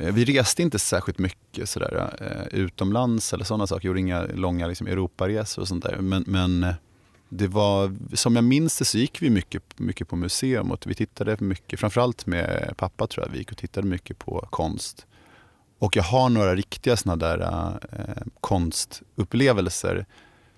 [0.00, 3.88] Eh, vi reste inte särskilt mycket sådär, eh, utomlands eller sådana saker.
[3.88, 5.96] Gjorde inga långa liksom, Europaresor och sånt där.
[5.96, 6.74] Men, men eh,
[7.28, 10.94] det var, som jag minns det så gick vi mycket, mycket på museum och vi
[10.94, 15.06] tittade mycket, framförallt med pappa tror jag, vi gick och tittade mycket på konst.
[15.78, 17.40] Och jag har några riktiga såna där
[17.92, 20.06] eh, konstupplevelser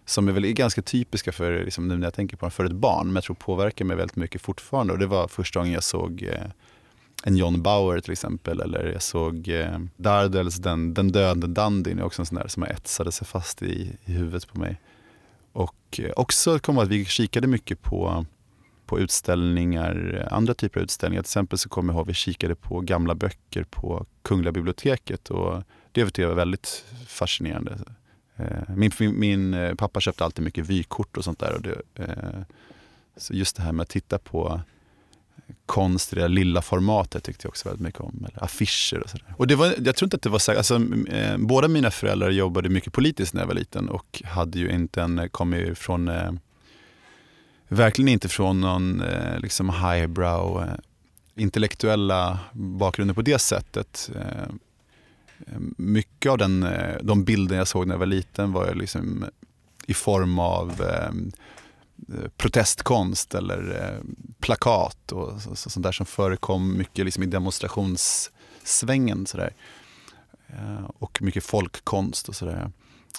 [0.05, 3.07] som är väl ganska typiska för, liksom, nu när jag tänker på för ett barn,
[3.07, 4.93] men jag tror påverkar mig väldigt mycket fortfarande.
[4.93, 6.51] Och det var första gången jag såg eh,
[7.23, 12.23] en John Bauer till exempel, eller jag såg eh, Dardels Den, den döende Dandyn, också
[12.23, 14.81] en sån där som etsade sig fast i, i huvudet på mig.
[15.53, 18.27] Och eh, också kom att vi kikade mycket på,
[18.87, 21.23] på utställningar, eh, andra typer av utställningar.
[21.23, 25.31] Till exempel så kommer jag ihåg att vi kikade på gamla böcker på Kungliga biblioteket
[25.31, 27.79] och det tyckte jag var väldigt fascinerande.
[28.37, 31.55] Eh, min, min, min, eh, pappa köpte alltid mycket vykort och sånt där.
[31.55, 32.41] Och det, eh,
[33.17, 34.61] så just det här med att titta på
[35.67, 38.27] konst i det lilla formatet tyckte jag också väldigt mycket om.
[38.29, 39.35] Eller affischer och sådär.
[39.37, 42.31] Och det var, jag tror inte att det var så, alltså, eh, båda mina föräldrar
[42.31, 46.09] jobbade mycket politiskt när jag var liten och hade ju inte en, kom ju från,
[46.09, 46.33] eh,
[47.69, 50.75] verkligen inte från någon eh, liksom highbrow eh,
[51.43, 54.11] intellektuella bakgrunder på det sättet.
[54.15, 54.43] Eh,
[55.47, 59.25] eh mycket av den, eh, de bilder jag såg när jag var liten var liksom
[59.87, 61.13] i form av eh,
[62.09, 63.99] Eh, protestkonst eller eh,
[64.41, 69.27] plakat och så, så, sånt där som förekom mycket liksom i demonstrationssvängen.
[69.27, 69.55] Så där.
[70.49, 72.71] Eh, och mycket folkkonst och sådär.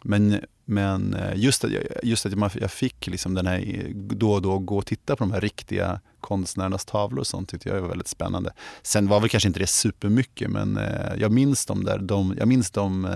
[0.04, 1.72] Men, men just att,
[2.04, 5.32] just att jag fick liksom den här, då och då gå och titta på de
[5.32, 8.54] här riktiga konstnärernas tavlor och sånt tyckte jag var väldigt spännande.
[8.82, 10.80] Sen var väl kanske inte det supermycket men
[11.18, 13.08] jag minns de där, de, jag, minns de,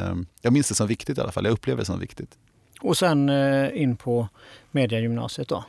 [0.42, 2.38] jag minns det som viktigt i alla fall, jag upplever det som viktigt.
[2.82, 4.28] Och sen eh, in på
[4.72, 5.64] mediegymnasiet då?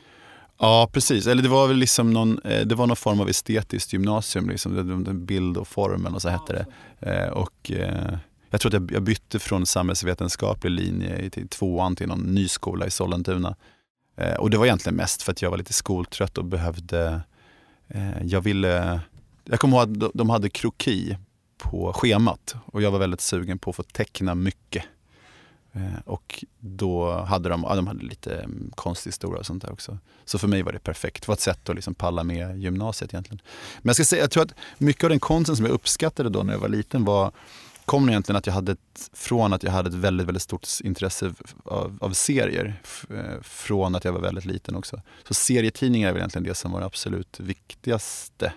[0.59, 1.27] Ja, precis.
[1.27, 5.25] Eller det var väl liksom någon, eh, det var någon form av estetiskt gymnasium, liksom.
[5.25, 6.65] bild och formen och så hette det.
[7.11, 8.17] Eh, och eh,
[8.49, 12.91] jag tror att jag bytte från samhällsvetenskaplig linje till tvåan till någon ny skola i
[12.91, 13.55] Sollentuna.
[14.17, 17.21] Eh, och det var egentligen mest för att jag var lite skoltrött och behövde,
[18.23, 18.99] jag ville,
[19.43, 21.17] jag kommer ihåg att de hade kroki
[21.57, 24.83] på schemat och jag var väldigt sugen på att få teckna mycket.
[25.73, 29.97] Eh, och då hade de, ja, de hade lite mm, konsthistoria och sånt där också.
[30.25, 31.23] Så för mig var det perfekt.
[31.23, 33.41] Det var ett sätt att liksom palla med gymnasiet egentligen.
[33.81, 36.43] Men jag ska säga, jag tror att mycket av den konsten som jag uppskattade då
[36.43, 37.31] när jag var liten var
[37.85, 41.33] kom egentligen att jag hade ett, från att jag hade ett väldigt, väldigt stort intresse
[41.65, 42.81] av, av serier.
[43.09, 45.01] Eh, från att jag var väldigt liten också.
[45.27, 48.53] Så serietidningar är väl egentligen det som var det absolut viktigaste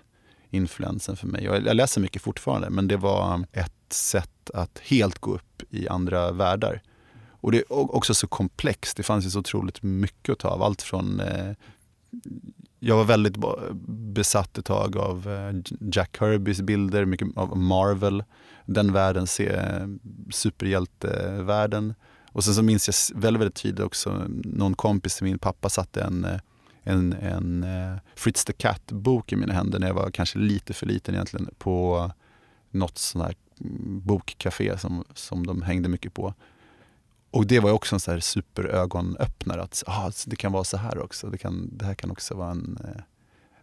[0.51, 1.45] influensen för mig.
[1.45, 5.89] Jag, jag läser mycket fortfarande men det var ett sätt att helt gå upp i
[5.89, 6.83] andra världar.
[7.47, 8.97] Och det är också så komplext.
[8.97, 10.63] Det fanns ju så otroligt mycket att ta av.
[10.63, 11.53] Allt från eh,
[12.81, 13.37] jag var väldigt
[13.89, 18.25] besatt ett tag av eh, Jack Kirbys bilder, mycket av Marvel.
[18.65, 19.27] Den världen,
[20.31, 21.95] superhjältevärlden.
[22.33, 26.03] Och sen så minns jag väldigt, väldigt tydligt också någon kompis till min pappa satte
[26.03, 26.41] en, eh,
[26.83, 30.87] en, en uh, Fritz the Cat-bok i mina händer när jag var kanske lite för
[30.87, 32.11] liten egentligen på
[32.71, 36.35] något sånt här mm, bokcafé som, som de hängde mycket på.
[37.37, 40.99] Och det var också en så här superögonöppnare att ah, det kan vara så här
[40.99, 41.27] också.
[41.27, 43.03] Det, kan, det här kan också vara en, eh,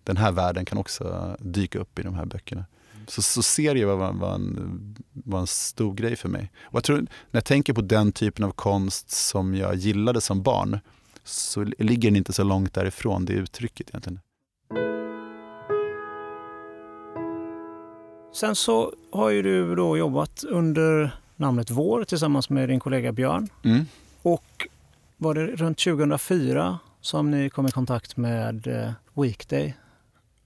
[0.03, 2.65] den här världen kan också dyka upp i de här böckerna.
[3.07, 6.51] Så, så serier var, var, en, var en stor grej för mig.
[6.63, 10.43] Och jag tror, när jag tänker på den typen av konst som jag gillade som
[10.43, 10.79] barn
[11.23, 14.19] så ligger den inte så långt därifrån, det uttrycket egentligen.
[18.33, 23.50] Sen så har ju du då jobbat under namnet Vår tillsammans med din kollega Björn.
[23.63, 23.86] Mm.
[24.22, 24.67] Och
[25.17, 29.74] var det runt 2004 som ni kom i kontakt med eh, Weekday?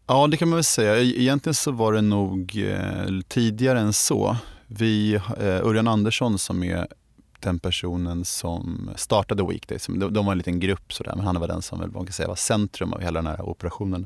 [0.08, 0.98] Ja, det kan man väl säga.
[0.98, 4.38] E-, egentligen så var det nog eh, tidigare än så.
[4.68, 6.88] Vi, eh, Örjan Andersson som är
[7.40, 11.48] den personen som startade Weekday, de, de var en liten grupp sådär, men han var
[11.48, 14.06] den som väl, man kan säga, var centrum av hela den här operationen.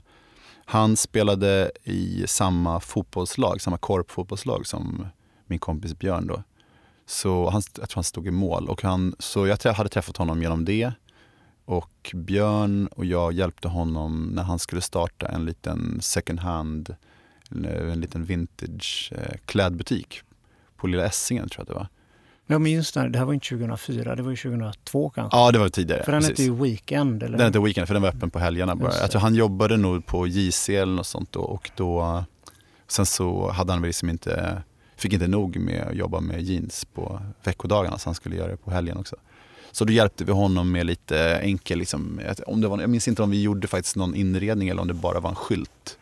[0.65, 5.07] Han spelade i samma fotbollslag, samma korpfotbollslag som
[5.47, 6.43] min kompis Björn då.
[7.11, 8.69] Så han, jag tror han stod i mål.
[8.69, 10.91] Och han, så jag hade träffat honom genom det.
[11.65, 16.95] Och Björn och jag hjälpte honom när han skulle starta en liten second hand,
[17.91, 20.21] en liten vintage eh, klädbutik
[20.77, 21.87] på Lilla Essingen tror jag det var.
[22.47, 25.37] Jag minns det, det här var inte 2004, det var ju 2002 kanske?
[25.37, 26.03] Ja, det var tidigare.
[26.03, 27.23] För den hette ju Weekend?
[27.23, 27.37] Eller?
[27.37, 28.93] Den hette Weekend, för den var öppen på helgerna bara.
[29.01, 32.23] Jag tror han jobbade nog på JC eller något sånt då och då,
[32.87, 34.63] sen så hade han liksom inte
[35.01, 38.57] fick inte nog med att jobba med jeans på veckodagarna så han skulle göra det
[38.57, 39.15] på helgen också.
[39.71, 43.23] Så då hjälpte vi honom med lite enkel, liksom, om det var, jag minns inte
[43.23, 45.97] om vi gjorde faktiskt någon inredning eller om det bara var en skylt.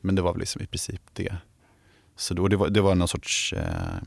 [0.00, 1.36] Men det var väl liksom i princip det.
[2.16, 4.02] Så då, det, var, det var någon sorts eh,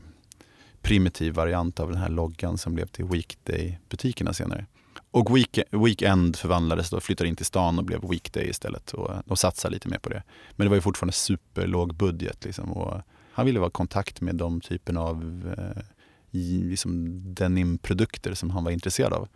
[0.82, 4.66] primitiv variant av den här loggan som blev till Weekday-butikerna senare.
[5.10, 8.94] Och week, Weekend förvandlades då, flyttade in till stan och blev Weekday istället.
[8.94, 10.22] Och de satsade lite mer på det.
[10.50, 12.44] Men det var ju fortfarande superlåg budget.
[12.44, 13.02] Liksom, och
[13.36, 15.82] han ville vara i kontakt med de typen av eh,
[16.30, 19.28] liksom denimprodukter som han var intresserad av.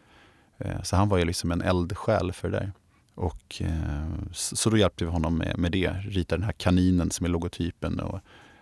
[0.59, 2.73] Eh, så han var ju liksom en eldsjäl för det där.
[3.15, 7.27] Och, eh, så då hjälpte vi honom med, med det, rita den här kaninen som
[7.27, 8.21] är logotypen och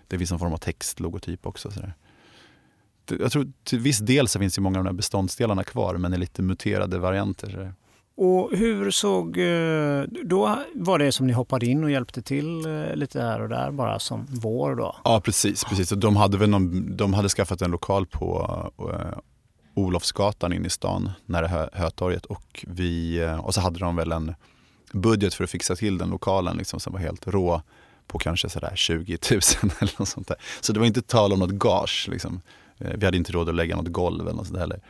[0.09, 1.71] det finns en form av textlogotyp också.
[1.71, 1.95] Så där.
[3.21, 6.15] Jag tror till viss del så finns ju många av de här beståndsdelarna kvar men
[6.15, 7.75] i lite muterade varianter.
[8.21, 9.39] Och hur såg...
[9.39, 13.49] Eh, då var det som ni hoppade in och hjälpte till eh, lite här och
[13.49, 14.97] där bara som vår då?
[15.05, 15.65] Ja precis.
[15.65, 15.89] precis.
[15.89, 18.49] de, hade väl någon, de hade skaffat en lokal på
[18.81, 19.19] uh,
[19.75, 22.25] Olofsgatan inne i stan, nära Hö, Hötorget.
[22.25, 24.35] Och, vi, och så hade de väl en
[24.93, 27.63] budget för att fixa till den lokalen liksom, som var helt rå
[28.07, 29.41] på kanske sådär 20 000
[29.81, 30.37] eller något sånt där.
[30.61, 32.09] Så det var inte tal om något gage.
[32.11, 32.41] Liksom.
[32.79, 34.81] Vi hade inte råd att lägga något golv eller något sånt heller.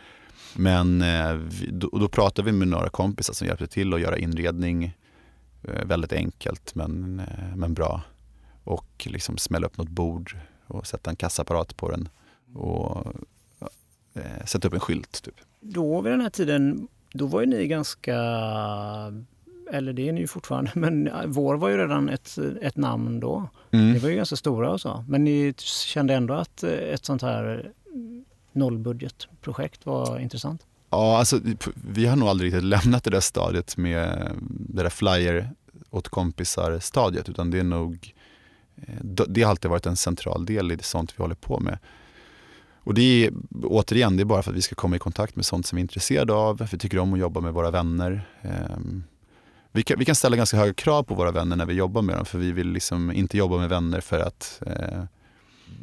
[0.59, 1.35] Men eh,
[1.69, 4.97] då, då pratade vi med några kompisar som hjälpte till att göra inredning.
[5.63, 8.03] Eh, väldigt enkelt men, eh, men bra.
[8.65, 12.09] Och liksom smälla upp något bord och sätta en kassaapparat på den.
[12.55, 13.13] Och
[14.45, 15.23] sätta upp en skylt.
[15.23, 15.35] Typ.
[15.61, 18.15] Då vid den här tiden, då var ju ni ganska
[19.73, 23.49] eller det är ni ju fortfarande, men vår var ju redan ett, ett namn då.
[23.71, 23.93] Mm.
[23.93, 25.05] Ni var ju ganska stora och så.
[25.09, 27.73] Men ni kände ändå att ett sånt här
[28.59, 30.67] nollbudgetprojekt var intressant?
[30.91, 31.41] Ja, alltså,
[31.75, 35.51] vi har nog aldrig riktigt lämnat det där stadiet med det där flyer
[35.91, 38.15] åt kompisar-stadiet utan det är nog
[38.77, 41.79] eh, det har alltid varit en central del i det sånt vi håller på med.
[42.89, 45.45] Och det är återigen, det är bara för att vi ska komma i kontakt med
[45.45, 46.69] sånt som vi är intresserade av.
[46.73, 48.29] Vi tycker om att jobba med våra vänner.
[48.43, 49.05] Ehm,
[49.73, 52.17] vi kan, vi kan ställa ganska höga krav på våra vänner när vi jobbar med
[52.17, 55.03] dem för vi vill liksom inte jobba med vänner för att eh,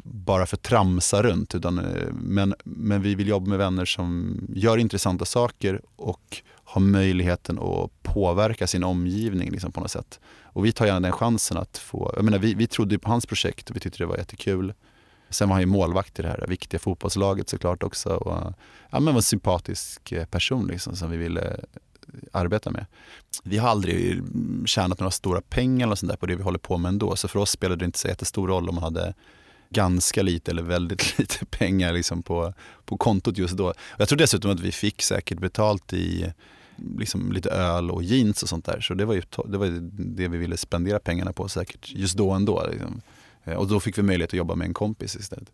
[0.02, 1.54] bara för att tramsa runt.
[1.54, 6.80] Utan, eh, men, men vi vill jobba med vänner som gör intressanta saker och har
[6.80, 10.20] möjligheten att påverka sin omgivning liksom, på något sätt.
[10.42, 13.26] Och vi tar gärna den chansen att få, jag menar, vi, vi trodde på hans
[13.26, 14.74] projekt och vi tyckte det var jättekul.
[15.30, 18.08] Sen var han ju målvakt i det här viktiga fotbollslaget såklart också.
[18.08, 18.52] Och,
[18.90, 21.56] ja, men var en sympatisk eh, person liksom, som vi ville eh,
[22.32, 22.86] arbeta med.
[23.42, 24.22] Vi har aldrig
[24.66, 27.16] tjänat några stora pengar eller sånt där på det vi håller på med ändå.
[27.16, 29.14] Så för oss spelade det inte så jättestor roll om man hade
[29.70, 33.74] ganska lite eller väldigt lite pengar liksom på, på kontot just då.
[33.98, 36.32] Jag tror dessutom att vi fick säkert betalt i
[36.98, 38.80] liksom lite öl och jeans och sånt där.
[38.80, 42.30] Så det var ju det, var det vi ville spendera pengarna på säkert just då
[42.30, 42.66] ändå.
[42.70, 43.02] Liksom.
[43.44, 45.48] Eh, och då fick vi möjlighet att jobba med en kompis istället.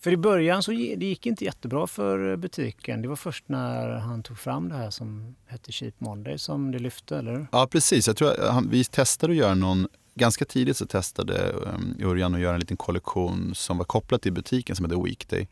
[0.00, 3.02] För i början så det gick inte jättebra för butiken.
[3.02, 6.78] Det var först när han tog fram det här som hette Cheap Monday som det
[6.78, 8.06] lyfte, eller Ja, precis.
[8.06, 12.34] Jag tror att vi testade att göra någon ganska tidigt så testade ehm, um, Örjan
[12.34, 15.48] att göra en liten kollektion som var kopplad till butiken som hette Weekday.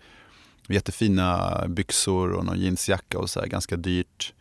[0.69, 4.35] Jättefina byxor och någon jeansjacka och så här, ganska dyrt.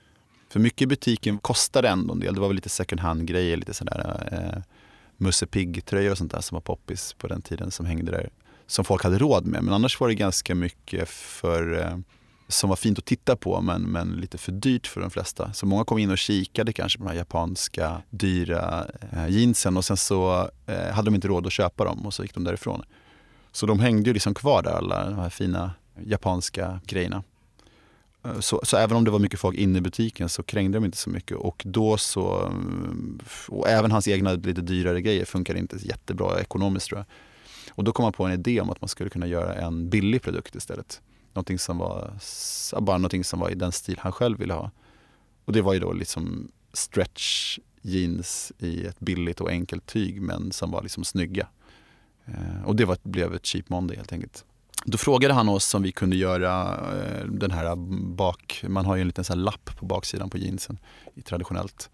[0.50, 2.34] För mycket i butiken kostade ändå en del.
[2.34, 4.62] Det var väl lite second hand-grejer, lite sådär eh,
[5.18, 8.30] Musse Pigg-tröjor och sånt där som var poppis på den tiden som hängde där.
[8.68, 9.64] Som folk hade råd med.
[9.64, 11.98] Men annars var det ganska mycket för eh,
[12.48, 15.54] som var fint att titta på men, men lite för dyrt för de flesta.
[15.54, 19.86] Så många kom in och kikade kanske på de här japanska dyra eh, jeansen och
[19.86, 22.84] sen så eh, hade de inte råd att köpa dem och så gick de därifrån.
[23.52, 25.72] Så de hängde ju liksom kvar där alla de här fina
[26.06, 27.24] japanska grejerna.
[28.26, 30.86] Eh, så, så, även om det var mycket folk inne i butiken så krängde de
[30.86, 35.60] inte så mycket och då så, mm, och även hans egna lite dyrare grejer funkade
[35.60, 37.06] inte jättebra ekonomiskt tror jag.
[37.76, 40.22] Och då kom man på en idé om att man skulle kunna göra en billig
[40.22, 41.02] produkt istället.
[41.34, 42.14] Någonting som var,
[42.82, 44.72] bara någonting som var i den stil han själv ville ha.
[45.46, 50.52] Och det var ju då liksom stretch jeans i ett billigt och enkelt tyg men
[50.52, 51.48] som var liksom snygga.
[52.26, 54.46] Eh, och det var, blev ett cheap Monday helt enkelt.
[54.86, 57.76] Då frågade han oss om vi kunde göra eh, den här
[58.16, 60.78] bak, man har ju en liten sån lapp på baksidan på jeansen
[61.26, 61.90] traditionellt.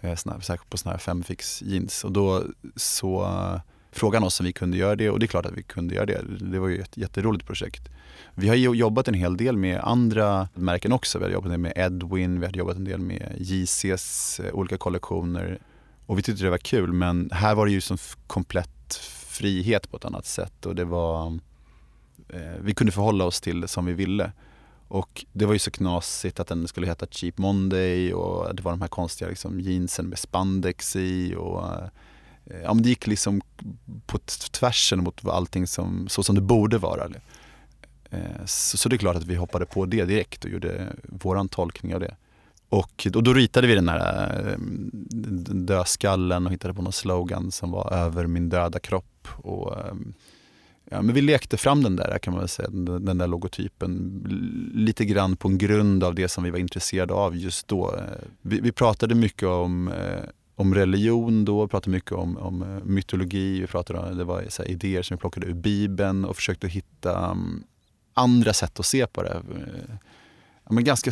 [0.00, 2.04] Eh, Särskilt på såna här femfix jeans.
[2.04, 2.44] Och då
[2.76, 3.28] så
[3.92, 5.94] frågade han oss om vi kunde göra det och det är klart att vi kunde
[5.94, 6.22] göra det.
[6.40, 7.88] Det var ju ett jätteroligt projekt.
[8.34, 11.18] Vi har jobbat en hel del med andra märken också.
[11.18, 15.58] Vi har jobbat med Edwin, vi har jobbat en del med JCs eh, olika kollektioner.
[16.06, 18.94] Och vi tyckte det var kul men här var det ju som komplett
[19.26, 20.66] frihet på ett annat sätt.
[20.66, 21.38] Och det var,
[22.28, 24.32] eh, vi kunde förhålla oss till det som vi ville.
[24.88, 28.72] Och det var ju så knasigt att den skulle heta Cheap Monday och det var
[28.72, 31.34] de här konstiga liksom, jeansen med spandex i.
[31.34, 31.88] Och, eh,
[32.62, 33.40] ja, men det gick liksom
[34.06, 34.18] på
[34.50, 37.08] tvärsen mot allting som, så som det borde vara.
[38.12, 41.94] Eh, så, det är klart att vi hoppade på det direkt och gjorde våran tolkning
[41.94, 42.16] av det.
[42.68, 44.58] Och då, då ritade vi den här eh,
[45.54, 49.28] dödskallen och hittade på någon slogan som var över min döda kropp.
[49.36, 49.94] Och, eh,
[50.90, 54.22] ja, men vi lekte fram den där kan man väl säga, den, där logotypen
[54.74, 58.00] lite grann på en grund av det som vi var intresserade av just då.
[58.42, 59.92] Vi, vi pratade mycket om
[60.54, 65.02] om religion då, pratade mycket om, om mytologi, vi pratade om, det var så idéer
[65.02, 67.64] som vi plockade ur Bibeln och försökte hitta um,
[68.14, 69.42] andra sätt att se på det.
[70.70, 71.10] men ganska,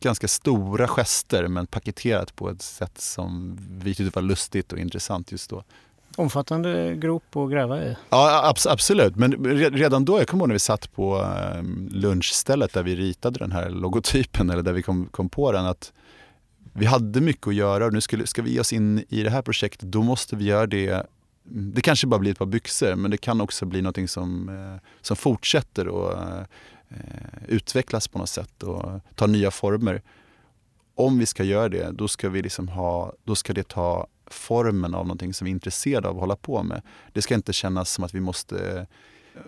[0.00, 5.32] ganska stora gester men paketerat på ett sätt som vi tyckte var lustigt och intressant
[5.32, 5.64] just då.
[6.16, 7.96] Omfattande grop att gräva i.
[8.10, 9.16] Ja, abs absolut.
[9.16, 13.38] Men redan då, jag kommer ihåg när vi satt på ehm, lunchstället där vi ritade
[13.38, 15.92] den här logotypen, eller där vi kom, kom på den, att
[16.72, 19.30] vi hade mycket att göra och nu skulle, ska vi ge oss in i det
[19.30, 21.06] här projektet, då måste vi göra det
[21.46, 24.80] det kanske bara blir ett par byxor men det kan också bli något som, eh,
[25.00, 26.44] som fortsätter och eh,
[27.48, 30.02] utvecklas på något sätt och ta nya former.
[30.94, 34.94] Om vi ska göra det, då ska, vi liksom ha, då ska det ta formen
[34.94, 36.82] av någonting som vi är intresserade av att hålla på med.
[37.12, 38.86] Det ska inte kännas som att vi måste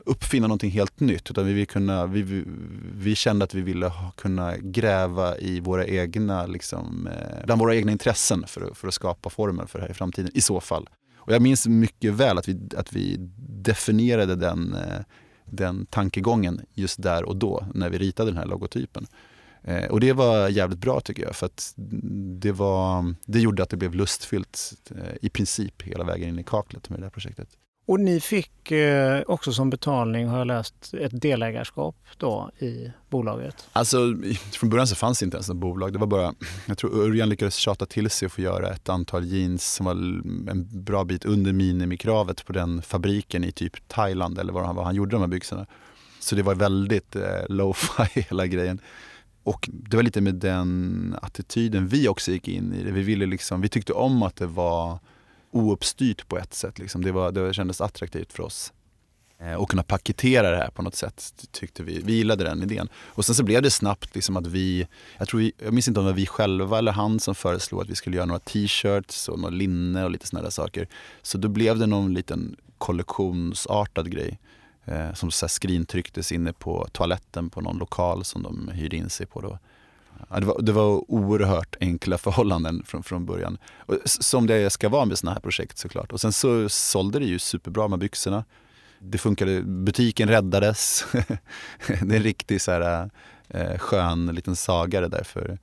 [0.05, 1.31] uppfinna någonting helt nytt.
[1.31, 2.45] Utan vi, vill kunna, vi,
[2.93, 7.77] vi, kände att vi ville ha, kunna gräva i våra egna, liksom, eh, bland våra
[7.77, 10.89] egna intressen för, för att skapa formen för det här i framtiden, i så fall.
[11.27, 13.17] Och jag minns mycket väl att vi, att vi
[13.49, 15.01] definierade den, eh,
[15.45, 19.07] den tankegången just där och då när vi ritade den här logotypen.
[19.63, 21.73] Eh, och det var jävligt bra tycker jag för att
[22.41, 26.45] det, var, det gjorde att det blev lustfyllt eh, i princip hela vägen in i
[26.45, 27.49] kaklet med det här projektet.
[27.89, 33.69] Och ni fick eh, också som betalning, har jag läst, ett delägarskap då i bolaget?
[33.73, 33.99] Alltså
[34.53, 35.93] från början så fanns det inte ens något bolag.
[35.93, 36.35] Det var bara,
[36.67, 39.93] jag tror Örjan lyckades tjata till sig att få göra ett antal jeans som var
[40.51, 44.85] en bra bit under minimikravet på den fabriken i typ Thailand eller var han, vad
[44.85, 45.67] han gjorde de här byxorna.
[46.21, 48.81] Så det var väldigt eh, low-fi hela grejen.
[49.43, 52.93] Och det var lite med den attityden vi också gick in i det.
[52.93, 54.99] Vi, ville liksom, vi tyckte om att det var
[55.57, 56.79] ouppstyrt på ett sätt.
[56.79, 57.05] Liksom.
[57.05, 58.73] Det, var, det kändes attraktivt för oss.
[59.39, 61.99] Eh, och kunna paketera det här på något sätt tyckte vi.
[61.99, 62.89] Vi gillade den idén.
[62.95, 64.87] Och sen så blev det snabbt liksom att vi,
[65.19, 67.83] jag, tror vi, jag minns inte om det var vi själva eller han som föreslog
[67.83, 70.89] att vi skulle göra några t-shirts och något linne och lite sådana saker.
[71.23, 74.39] Så då blev det någon liten kollektionsartad grej.
[74.85, 79.27] Eh, som så skrintrycktes inne på toaletten på någon lokal som de hyrde in sig
[79.27, 79.59] på då.
[80.31, 83.59] Ja, det, var, det var oerhört enkla förhållanden från, från början.
[83.79, 86.13] Och, som det ska vara med sådana här projekt såklart.
[86.13, 88.45] Och sen så sålde det ju superbra med byxorna.
[88.99, 91.07] Det funkade, butiken räddades.
[91.87, 93.11] det är en riktig så här,
[93.49, 95.25] eh, skön liten saga det där.
[95.25, 95.59] För,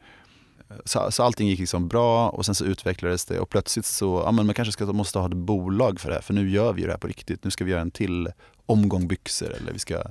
[0.85, 4.31] så, så allting gick liksom bra och sen så utvecklades det och plötsligt så, ja
[4.31, 6.81] men man kanske ska, måste ha ett bolag för det här för nu gör vi
[6.81, 7.43] ju det här på riktigt.
[7.43, 8.29] Nu ska vi göra en till
[8.65, 10.03] omgång byxor eller vi ska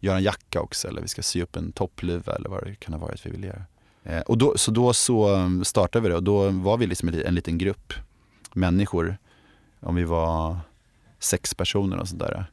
[0.00, 2.94] göra en jacka också eller vi ska sy upp en toppluva eller vad det kan
[2.94, 3.64] ha varit vi vill göra.
[4.02, 7.08] Eh, och då, så då så um, startade vi det och då var vi liksom
[7.08, 7.92] en liten grupp
[8.54, 9.16] människor,
[9.80, 10.56] om vi var
[11.18, 12.44] sex personer och sådär,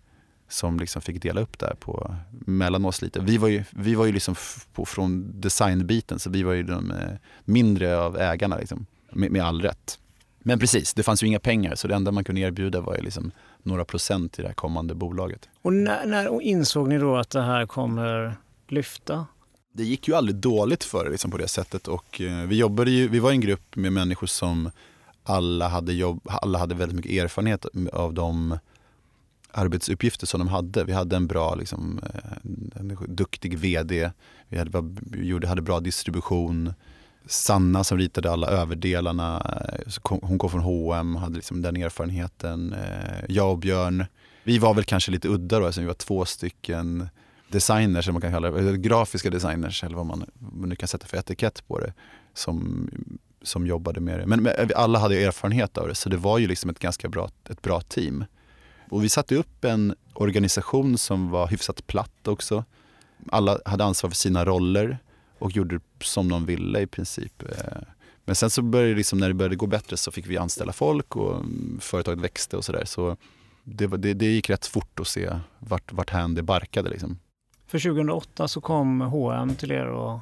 [0.50, 3.20] som liksom fick dela upp det här på, mellan oss lite.
[3.20, 4.36] Vi var ju, vi var ju liksom
[4.74, 6.98] på, från designbiten så vi var ju de eh,
[7.46, 10.00] mindre av ägarna liksom, med, med all rätt.
[10.40, 13.02] Men precis, det fanns ju inga pengar så det enda man kunde erbjuda var ju
[13.02, 13.32] liksom
[13.64, 15.50] några procent i det här kommande bolaget.
[15.62, 18.36] Och när, när insåg ni då att det här kommer
[18.68, 19.26] lyfta?
[19.78, 21.88] Det gick ju aldrig dåligt för det liksom på det sättet.
[21.88, 24.72] Och, eh, vi, jobbade ju, vi var en grupp med människor som
[25.24, 28.60] alla hade, jobb, alla hade väldigt mycket erfarenhet av de
[29.52, 30.84] arbetsuppgifter som de hade.
[30.84, 34.12] Vi hade en bra, liksom, eh, en duktig VD,
[34.50, 36.74] vi hade, vi gjorde, hade bra distribution.
[37.26, 42.76] Sanna som ritade alla överdelarna, eh, hon kom från H&M hade liksom den erfarenheten.
[43.28, 44.06] Jag och Björn,
[44.44, 47.10] vi var väl kanske lite udda då, eftersom vi var två stycken
[47.48, 51.18] designers, eller man kan kalla det, grafiska designers eller vad man nu kan sätta för
[51.18, 51.94] etikett på det,
[52.34, 52.90] som,
[53.42, 54.26] som jobbade med det.
[54.26, 57.30] Men eh, alla hade erfarenhet av det, så det var ju liksom ett ganska bra,
[57.50, 58.26] ett bra team.
[58.90, 62.64] Och vi satte upp en organisation som var hyfsat platt också.
[63.32, 64.98] Alla hade ansvar för sina roller
[65.40, 67.44] och gjorde som de ville i princip.
[67.44, 67.82] Eh.
[68.26, 70.74] Men sen så började det liksom, när det började gå bättre så fick vi anställa
[70.74, 72.86] folk och mm, företaget växte och sådär.
[72.86, 73.18] Så
[73.64, 76.90] det, det, det gick rätt fort att se vart, vart hän det barkade.
[76.90, 77.20] Liksom.
[77.68, 80.20] För 2008 så kom H&M till er och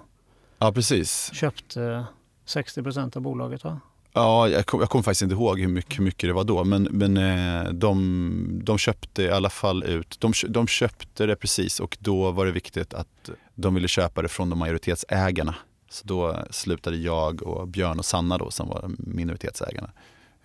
[0.59, 1.31] ja, precis.
[1.33, 2.05] köpte
[2.45, 3.79] 60 procent av bolaget va?
[4.13, 6.83] Ja, jag kommer kom faktiskt inte ihåg hur mycket, hur mycket det var då, men,
[6.83, 11.97] men eh, de, de köpte i alla fall ut, de, de köpte det precis och
[11.99, 15.55] då var det viktigt att de ville köpa det från de majoritetsägarna.
[15.89, 19.89] Så då slutade jag och Björn och Sanna då som var minoritetsägarna.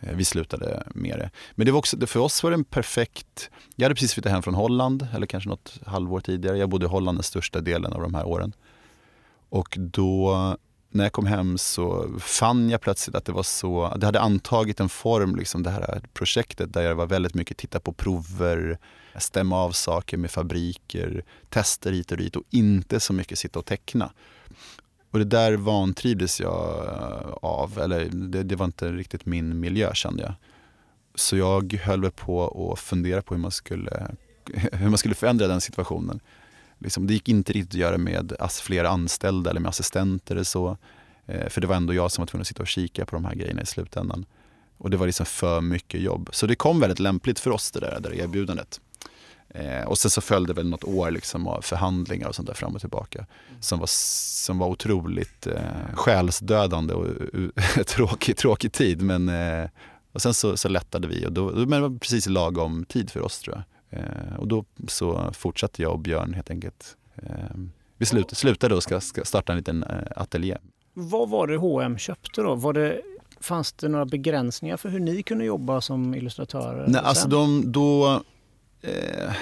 [0.01, 1.31] Eh, vi slutade med det.
[1.55, 3.51] Men det var också, för oss var det en perfekt...
[3.77, 6.59] Jag hade precis flyttat hem från Holland, eller kanske något halvår tidigare.
[6.59, 8.53] Jag bodde i Holland den största delen av de här åren.
[9.49, 10.35] Och då,
[10.91, 13.95] när jag kom hem så fann jag plötsligt att det var så...
[13.97, 17.81] Det hade antagit en form, liksom det här projektet, där jag var väldigt mycket titta
[17.81, 18.79] på prover,
[19.19, 23.67] stämma av saker med fabriker, tester hit och dit och inte så mycket sitta och
[23.67, 24.13] teckna.
[25.11, 29.95] Och det där vantrivdes jag eh, av, eller det, det, var inte riktigt min miljö
[29.95, 30.35] kände jag.
[31.15, 34.07] Så jag höll på att fundera på hur man skulle,
[34.73, 36.21] hur man skulle förändra den situationen.
[36.79, 38.33] Liksom, det gick inte riktigt att göra med
[38.63, 40.77] fler anställda eller med assistenter eller så.
[41.27, 43.25] Eh, för det var ändå jag som var tvungen att sitta och kika på de
[43.25, 44.27] här grejerna i slutändan.
[44.79, 46.29] Och det var liksom för mycket jobb.
[46.33, 48.81] Så det kom väldigt lämpligt för oss det där, det där erbjudandet.
[49.55, 52.75] Eh, och sen så följde väl något år liksom av förhandlingar och sånt där fram
[52.75, 53.19] och tillbaka.
[53.19, 53.63] Mm.
[53.63, 53.87] Som var,
[54.47, 57.51] som var otroligt eh, själsdödande och uh,
[57.87, 59.03] tråkig, tråkig tid.
[59.03, 59.69] Men, eh,
[60.13, 63.21] och sen så, så lättade vi och då, men det var precis lagom tid för
[63.21, 63.65] oss tror jag.
[64.01, 66.97] Eh, och då så fortsatte jag och Björn helt enkelt.
[67.17, 67.57] Eh,
[67.97, 70.57] vi slut, slutade och ska, ska starta en liten eh, ateljé.
[70.93, 72.55] Vad var det H&M köpte då?
[72.55, 73.01] Var det,
[73.41, 76.87] fanns det några begränsningar för hur ni kunde jobba som illustratörer?
[76.89, 78.23] Nej, alltså de, då,
[78.83, 79.33] eh,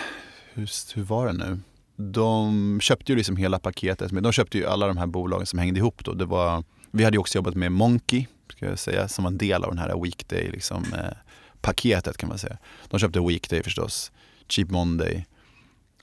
[0.52, 1.58] hur, hur var det nu?
[1.96, 5.58] De köpte ju liksom hela paketet, men de köpte ju alla de här bolagen som
[5.58, 6.12] hängde ihop då.
[6.12, 9.38] Det var, vi hade ju också jobbat med Monkey, ska jag säga, som var en
[9.38, 11.16] del av den här Weekday liksom, eh,
[11.60, 12.58] paketet kan man säga.
[12.88, 14.12] De köpte Weekday förstås,
[14.48, 15.26] Cheap Monday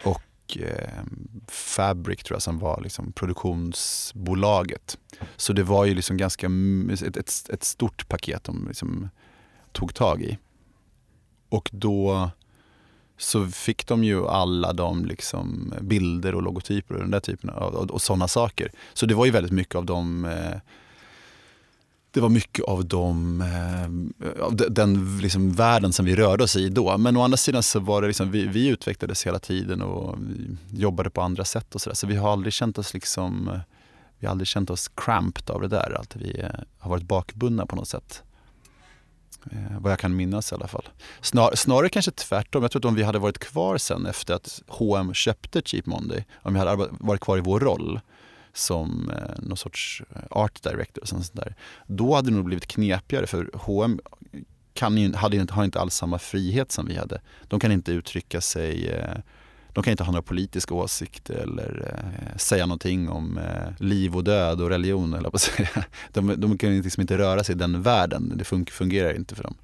[0.04, 1.04] och eh,
[1.48, 4.98] Fabric tror jag som var liksom produktionsbolaget.
[5.36, 6.50] Så det var ju liksom ganska
[6.92, 9.10] ett, ett, ett stort paket de liksom
[9.72, 10.38] tog tag i.
[11.50, 12.30] Och då
[13.18, 17.74] så fick de ju alla de liksom bilder och logotyper och den där typen av
[17.74, 18.72] och, och sådana saker.
[18.94, 20.60] Så det var ju väldigt mycket av de eh,
[22.16, 23.44] det var mycket av, eh, de,
[24.42, 26.98] av den liksom världen som vi rörde oss i då.
[26.98, 30.18] Men å andra sidan så var det liksom, vi, vi utvecklades hela tiden och
[30.72, 31.96] jobbade på andra sätt och sådär.
[31.96, 33.60] Så vi har aldrig känt oss liksom,
[34.20, 35.98] vi har aldrig känt oss cramped av det där.
[35.98, 38.24] Alltid vi eh, har varit bakbundna på något sätt.
[39.52, 40.90] Eh, vad jag kan minnas i alla fall.
[41.22, 42.62] Snar, snarare kanske tvärtom.
[42.62, 46.26] Jag tror att om vi hade varit kvar sen efter att H&M köpte Cheap Monday,
[46.36, 48.00] om vi hade varit kvar i vår roll
[48.54, 51.56] som eh, någon sorts eh, art director och sånt där.
[51.88, 54.00] Då hade det nog blivit knepigare för H&M
[54.74, 57.22] kan ju, hade, har inte alls samma frihet som vi hade.
[57.48, 59.18] De kan inte uttrycka sig eh,
[59.76, 64.24] de kan inte ha några politiska åsikter eller eh, säga någonting om eh, liv och
[64.24, 65.14] död och religion.
[65.14, 65.86] Eller på säga.
[66.14, 69.44] De, de kan liksom inte röra sig i den världen, det fun fungerar inte för
[69.44, 69.56] dem.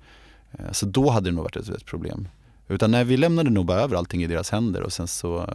[0.51, 2.27] Eh, så då hade det nog varit ett, ett problem.
[2.67, 5.47] Utan när vi lämnade nog bara över allting i deras händer och sen så eh,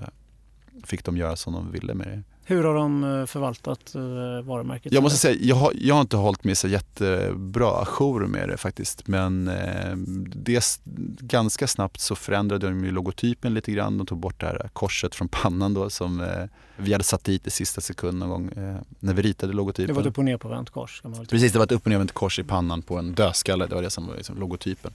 [0.84, 2.22] fick de göra som de ville med det.
[2.48, 4.00] Hur har de eh, förvaltat eh,
[4.44, 4.92] varumärket?
[4.92, 8.56] Jag måste säga, jag har, jag har inte hållit mig så jättebra ajour med det
[8.56, 9.08] faktiskt.
[9.08, 9.96] Men eh,
[10.34, 10.80] det,
[11.20, 13.98] ganska snabbt så förändrade de ju logotypen lite grann.
[13.98, 16.26] De tog bort det här korset från pannan då som eh,
[16.76, 19.86] vi hade satt dit i sista sekund någon gång eh, när vi ritade logotypen.
[19.86, 21.02] Det var ett upp och ner på vänt kors?
[21.28, 23.66] Precis, det var ett upp och ner kors i pannan på en dödskalle.
[23.66, 24.92] Det var det som var liksom logotypen.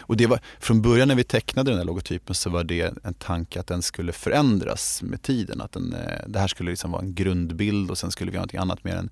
[0.00, 3.14] Och det var, från början när vi tecknade den här logotypen så var det en
[3.14, 5.60] tanke att den skulle förändras med tiden.
[5.60, 8.44] Att den, eh, det här skulle liksom vara en grundbild och sen skulle vi göra
[8.44, 9.10] något annat med den.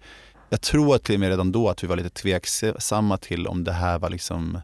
[0.48, 3.64] Jag tror att till och med redan då att vi var lite tveksamma till om
[3.64, 4.60] det här var liksom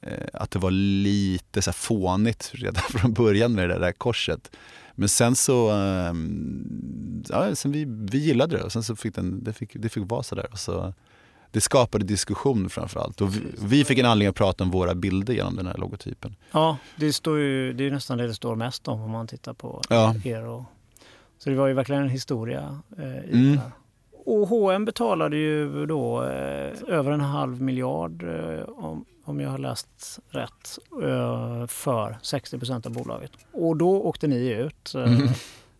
[0.00, 4.50] eh, att det var lite så här fånigt redan från början med det där korset.
[4.94, 9.44] Men sen så, ehm, ja, sen vi, vi gillade det och sen så fick den,
[9.44, 10.46] det fick, det fick vara sådär.
[10.54, 10.94] Så
[11.54, 13.20] det skapade diskussion framförallt.
[13.20, 16.36] Och vi, vi fick en anledning att prata om våra bilder genom den här logotypen.
[16.52, 19.52] Ja, det, står ju, det är nästan det det står mest om om man tittar
[19.52, 20.14] på ja.
[20.24, 20.46] er.
[20.46, 20.62] Och,
[21.38, 23.52] så det var ju verkligen en historia eh, i mm.
[23.52, 23.70] det här.
[24.26, 29.58] Och H&M betalade ju då eh, över en halv miljard, eh, om, om jag har
[29.58, 33.32] läst rätt, eh, för 60 procent av bolaget.
[33.52, 35.28] Och då åkte ni ut, eh, mm.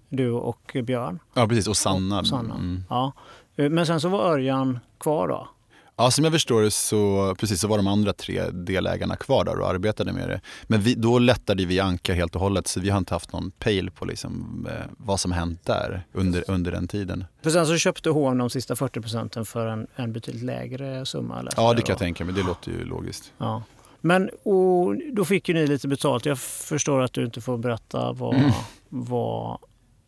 [0.08, 1.18] du och Björn.
[1.34, 1.68] Ja, precis.
[1.68, 2.18] Och Sanna.
[2.18, 2.54] Och Sanna.
[2.54, 2.84] Mm.
[2.90, 3.12] Ja.
[3.56, 5.48] Eh, men sen så var Örjan kvar då?
[5.96, 9.60] Ja, som jag förstår det så, precis, så var de andra tre delägarna kvar där
[9.60, 10.40] och arbetade med det.
[10.62, 13.50] Men vi, då lättade vi ankar helt och hållet så vi har inte haft någon
[13.50, 17.24] pejl på liksom, eh, vad som hänt där under, under den tiden.
[17.42, 21.48] För sen så köpte H&M de sista 40 procenten för en, en betydligt lägre summa?
[21.56, 22.34] Ja, det kan jag tänka mig.
[22.34, 23.32] Det låter ju logiskt.
[23.38, 23.62] Ja.
[24.00, 26.26] Men och, då fick ju ni lite betalt.
[26.26, 28.50] Jag förstår att du inte får berätta vad, mm.
[28.88, 29.58] vad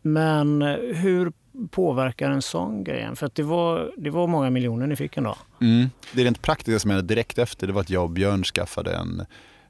[0.01, 0.61] men
[0.93, 1.31] hur
[1.71, 3.15] påverkar en sån grej?
[3.15, 5.37] För att det var, det var många miljoner ni fick ändå.
[5.61, 5.89] Mm.
[6.11, 9.25] Det rent praktiska som hände direkt efter det var att jag och Björn skaffade en,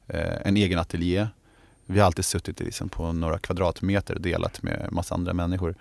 [0.07, 1.27] eh, en egen ateljé.
[1.85, 5.75] Vi har alltid suttit liksom på några kvadratmeter och delat med massa andra människor.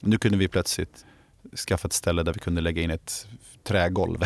[0.00, 1.04] Nu kunde vi plötsligt
[1.68, 3.26] skaffa ett ställe där vi kunde lägga in ett
[3.64, 4.22] trägolv.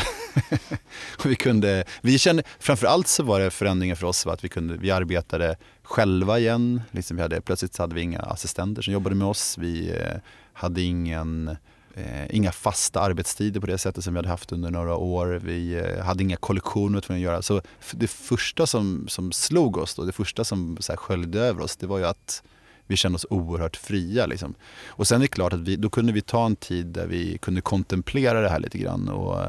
[1.18, 4.76] och vi kunde, vi kände, framförallt så var det förändringen för oss att vi, kunde,
[4.76, 6.82] vi arbetade själva igen.
[6.90, 9.58] Liksom vi hade, plötsligt hade vi inga assistenter som jobbade med oss.
[9.58, 10.16] Vi eh,
[10.54, 11.56] hade ingen,
[11.94, 15.40] eh, inga fasta arbetstider på det sättet som vi hade haft under några år.
[15.44, 17.42] Vi eh, hade inga kollektioner att göra.
[17.42, 21.62] Så det första som, som slog oss, då, det första som så här, sköljde över
[21.62, 22.42] oss, det var ju att
[22.86, 24.26] vi kände oss oerhört fria.
[24.26, 24.54] Liksom.
[24.86, 27.38] Och sen är det klart att vi, då kunde vi ta en tid där vi
[27.38, 29.40] kunde kontemplera det här lite grann och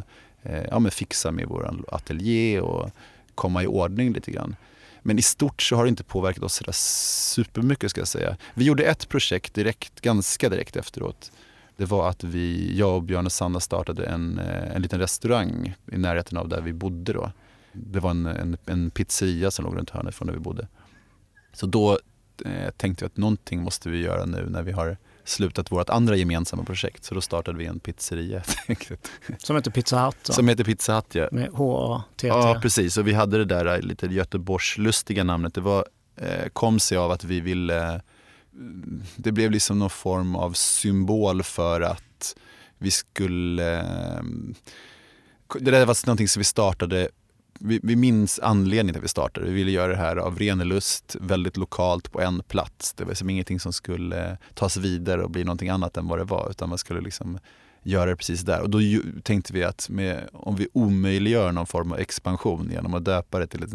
[0.43, 2.89] eh, ja, men fixa med vår ateljé och
[3.35, 4.55] komma i ordning lite grann.
[5.07, 8.37] Men i stort så har det inte påverkat oss sådär supermycket ska jag säga.
[8.53, 11.31] Vi gjorde ett projekt direkt, ganska direkt efteråt.
[11.77, 15.75] Det var att vi, jag och Björn och Sanna startade en, eh, en liten restaurang
[15.91, 17.31] i närheten av där vi bodde då.
[17.73, 20.67] Det var en, en, en pizzeria som låg runt hörnet från där vi bodde.
[21.53, 21.99] Så då
[22.45, 26.15] eh, tänkte jag att någonting måste vi göra nu när vi har slutat vårt andra
[26.15, 27.03] gemensamma projekt.
[27.03, 28.43] Så då startade vi en pizzeria.
[29.37, 30.15] Som heter Pizza Hut?
[30.25, 30.33] Då.
[30.33, 31.27] Som heter Pizza Hut ja.
[31.31, 32.27] Med H-A-T-T?
[32.27, 35.53] Ja precis, och vi hade det där lite Göteborgslustiga namnet.
[35.53, 38.01] Det var, eh, kom sig av att vi ville,
[39.15, 42.35] det blev liksom någon form av symbol för att
[42.77, 44.23] vi skulle, eh,
[45.59, 47.09] det där var någonting som vi startade
[47.59, 49.45] vi, vi minns anledningen till att vi startade.
[49.45, 52.93] Vi ville göra det här av ren lust, väldigt lokalt på en plats.
[52.93, 56.23] Det var liksom ingenting som skulle tas vidare och bli någonting annat än vad det
[56.23, 56.49] var.
[56.49, 57.39] Utan man skulle liksom
[57.83, 58.61] göra det precis där.
[58.61, 58.79] Och då
[59.23, 63.47] tänkte vi att med, om vi omöjliggör någon form av expansion genom att döpa det
[63.47, 63.71] till ett,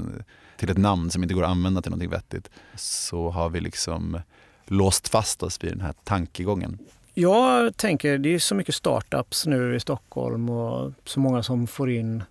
[0.56, 2.50] till ett namn som inte går att använda till någonting vettigt.
[2.76, 4.20] Så har vi liksom
[4.66, 6.78] låst fast oss vid den här tankegången.
[7.14, 11.90] Jag tänker, det är så mycket startups nu i Stockholm och så många som får
[11.90, 12.22] in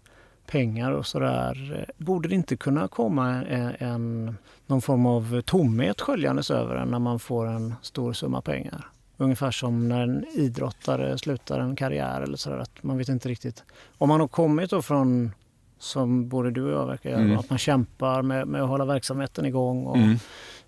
[0.49, 1.85] pengar och sådär.
[1.97, 4.37] Borde det inte kunna komma en, en,
[4.67, 8.89] någon form av tomhet sköljandes över en när man får en stor summa pengar?
[9.17, 12.57] Ungefär som när en idrottare slutar en karriär eller sådär.
[12.57, 13.63] Att man vet inte riktigt.
[13.97, 15.31] Om man har kommit då från,
[15.79, 17.37] som både du och jag verkar göra, mm.
[17.37, 19.85] att man kämpar med, med, att hålla verksamheten igång.
[19.85, 20.17] Och, mm.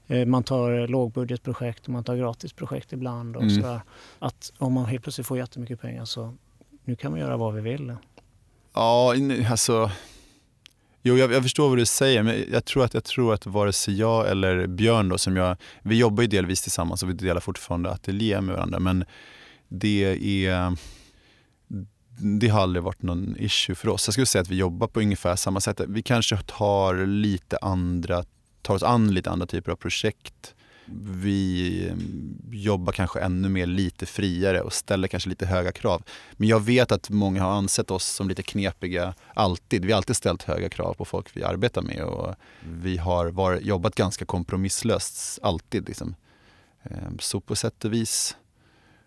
[0.08, 3.36] eh, man tar lågbudgetprojekt och man tar gratisprojekt ibland.
[3.36, 3.56] Och mm.
[3.56, 3.82] sådär.
[4.20, 6.34] Att om man helt plötsligt får jättemycket pengar så
[6.84, 7.96] nu kan man göra vad vi vill.
[8.74, 9.14] Ja,
[9.50, 9.92] alltså...
[11.04, 13.74] Jo, jag, jag, förstår vad du säger, men jag tror att, jag tror att vare
[13.74, 17.42] sig jag eller Björn, då, som jag, vi jobbar ju delvis tillsammans och vi delar
[17.42, 19.06] fortfarande ateljé med varandra, men
[19.68, 20.04] det
[20.46, 20.76] är
[22.22, 24.08] det har aldrig varit någon issue för oss.
[24.08, 25.82] Jag skulle säga att vi jobbar på ungefär samma sätt.
[25.88, 28.24] Vi kanske tar lite andra,
[28.62, 30.56] tar oss an lite andra typer av projekt
[31.22, 31.96] vi eh,
[32.52, 36.04] jobbar kanske ännu mer lite friare och ställer kanske lite höga krav.
[36.32, 39.86] Men jag vet att många har ansett oss som lite knepiga alltid.
[39.86, 43.56] Vi har alltid ställt höga krav på folk vi arbetar med och vi har var,
[43.56, 45.88] jobbat ganska kompromisslöst alltid.
[45.88, 46.16] Liksom.
[46.84, 48.36] Ehm, så på sätt och vis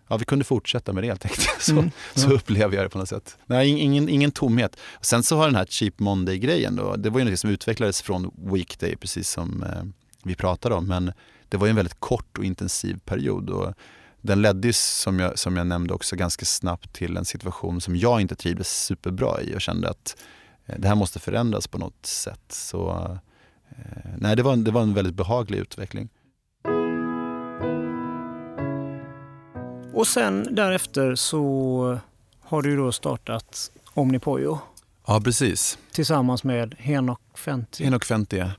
[0.07, 1.47] ja, vi kunde fortsätta med det helt enkelt.
[1.59, 1.91] Så, mm.
[2.15, 3.37] så upplever jag det på något sätt.
[3.45, 4.77] Nej, ingen, ingen tomhet.
[5.01, 8.31] Sen så har den här Cheap Monday-grejen då, det var ju något som utvecklades från
[8.37, 9.83] Weekday, precis som eh,
[10.23, 10.87] vi pratade om.
[10.87, 11.13] Men
[11.49, 13.49] det var en väldigt kort och intensiv period.
[13.49, 13.73] Och
[14.21, 18.21] den ledde som jag, som jag nämnde också ganska snabbt till en situation som jag
[18.21, 20.17] inte trivdes superbra i och kände att
[20.65, 22.43] eh, det här måste förändras på något sätt.
[22.49, 23.09] Så
[23.69, 26.09] eh, nej, det var, en, det var en väldigt behaglig utveckling.
[29.93, 31.99] Och sen därefter så
[32.39, 34.59] har du då startat Omnipojo.
[35.07, 35.77] Ja, precis.
[35.91, 37.83] Tillsammans med Henok Fenty.
[37.83, 38.51] Henok Fenty, ja.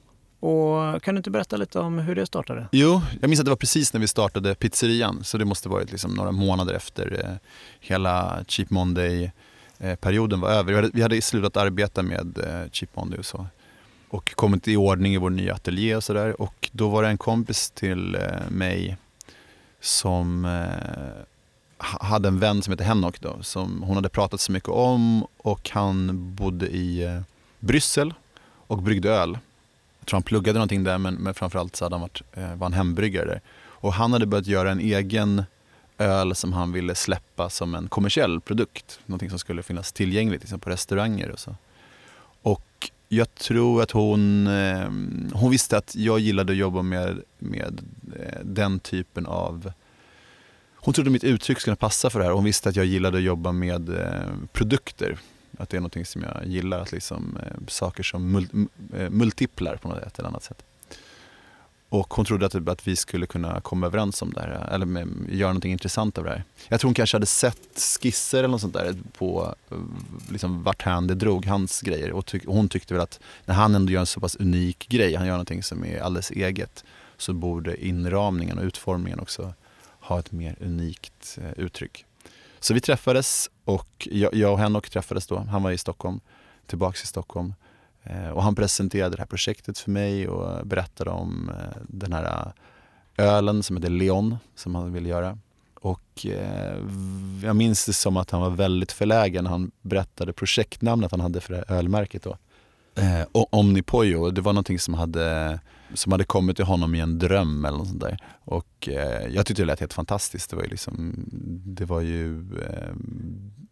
[0.47, 2.69] Och kan du inte berätta lite om hur det startade?
[2.73, 5.25] Jo, jag minns att det var precis när vi startade pizzerian.
[5.25, 10.73] Så det måste varit liksom några månader efter eh, hela Cheap Monday-perioden eh, var över.
[10.73, 13.47] Vi hade, vi hade slutat arbeta med eh, Cheap Monday och så.
[14.09, 16.41] Och kommit i ordning i vår nya ateljé och sådär.
[16.41, 18.97] Och då var det en kompis till eh, mig
[19.81, 21.23] som eh,
[21.79, 25.71] hade en vän som hette Henok då, som hon hade pratat så mycket om och
[25.71, 27.21] han bodde i eh,
[27.59, 28.15] Bryssel
[28.67, 29.39] och bryggde öl
[30.07, 32.65] jag tror han pluggade någonting där men, men framförallt så hade han varit, eh, var
[32.65, 33.41] han hembryggare där.
[33.65, 35.45] Och han hade börjat göra en egen
[35.99, 39.01] öl som han ville släppa som en kommersiell produkt.
[39.07, 41.57] Någonting som skulle finnas tillgängligt liksom på restauranger och så.
[42.43, 44.89] Och jag tror att hon, eh,
[45.33, 47.81] hon visste att jag gillade att jobba med, med
[48.17, 49.73] eh, den typen av
[50.75, 52.33] hon trodde mitt uttryck skulle passa för det här.
[52.33, 55.19] och Hon visste att jag gillade att jobba med eh, produkter.
[55.57, 58.49] Att det är något som jag gillar, att liksom, eh, saker som mul
[58.97, 60.65] eh, multiplar på något ett eller annat sätt.
[61.89, 64.87] Och hon trodde att, typ, att vi skulle kunna komma överens om det här, eller
[64.87, 66.45] med, göra något intressant av det här.
[66.69, 69.77] Jag tror hon kanske hade sett skisser eller något sånt där på eh,
[70.31, 72.13] liksom, vart han det drog, hans grejer.
[72.13, 74.89] Och, tyck, och hon tyckte väl att när han ändå gör en så pass unik
[74.89, 76.85] grej, han gör någonting som är alldeles eget,
[77.17, 79.55] så borde inramningen och utformningen också
[80.01, 82.05] ha ett mer unikt eh, uttryck.
[82.61, 85.39] Så vi träffades och jag, jag och Henok träffades då.
[85.39, 86.21] Han var i Stockholm,
[86.67, 87.55] tillbaks i Stockholm.
[88.03, 92.53] Eh, och han presenterade det här projektet för mig och berättade om eh, den här
[93.17, 95.39] eh, ölen som heter Leon som han ville göra.
[95.81, 96.27] Och
[97.43, 101.41] jag minns det som att han var väldigt förlägen när han berättade projektnamnet han hade
[101.41, 102.37] för det här ölmärket då.
[102.95, 105.61] eh, Omnipojo, det var någonting som hade,
[105.95, 108.19] som hade kommit till honom i en dröm eller något sånt där.
[108.45, 110.51] Och eh, jag tyckte det lät helt fantastiskt.
[110.51, 111.25] Det var ju, liksom,
[111.65, 112.95] det var ju eh,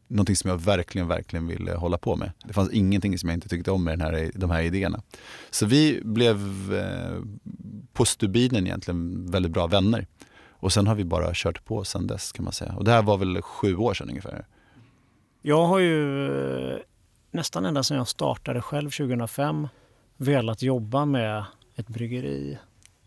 [0.08, 2.32] någonting som jag verkligen, verkligen ville hålla på med.
[2.44, 5.02] Det fanns ingenting som jag inte tyckte om med den här, de här idéerna.
[5.50, 6.38] Så vi blev
[6.74, 7.22] eh,
[7.92, 10.06] på stubinen egentligen väldigt bra vänner.
[10.48, 12.74] Och sen har vi bara kört på sen dess kan man säga.
[12.76, 14.46] Och det här var väl sju år sedan ungefär.
[15.42, 16.26] Jag har ju
[16.72, 16.78] eh,
[17.30, 19.68] nästan ända sedan jag startade själv 2005
[20.16, 21.44] velat jobba med
[21.76, 22.58] ett bryggeri.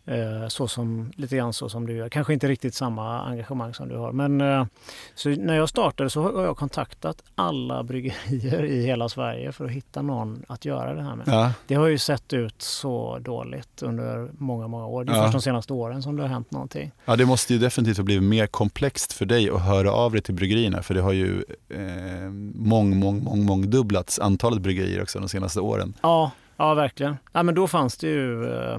[0.06, 2.08] Eh, så som, lite grann så som du gör.
[2.08, 4.12] Kanske inte riktigt samma engagemang som du har.
[4.12, 4.66] Men eh,
[5.38, 10.02] när jag startade så har jag kontaktat alla bryggerier i hela Sverige för att hitta
[10.02, 11.28] någon att göra det här med.
[11.28, 11.52] Ja.
[11.66, 15.04] Det har ju sett ut så dåligt under många, många år.
[15.04, 15.22] Det är Ja.
[15.22, 16.90] först de senaste åren som det har hänt någonting.
[17.04, 20.20] Ja, det måste ju definitivt ha blivit mer komplext för dig att höra av dig
[20.22, 20.82] till bryggerierna.
[20.82, 25.94] För det har ju eh, mång, mång, mång, mångdubblats antalet bryggerier också de senaste åren.
[26.02, 27.16] Ja, ja verkligen.
[27.32, 28.78] Ja, men då fanns det ju eh,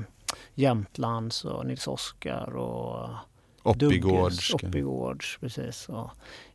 [0.55, 3.09] Jämtlands och Nils Oskar och
[3.63, 4.53] Oppigårds.
[4.53, 5.89] Oppigårds, precis.
[5.89, 6.09] Och,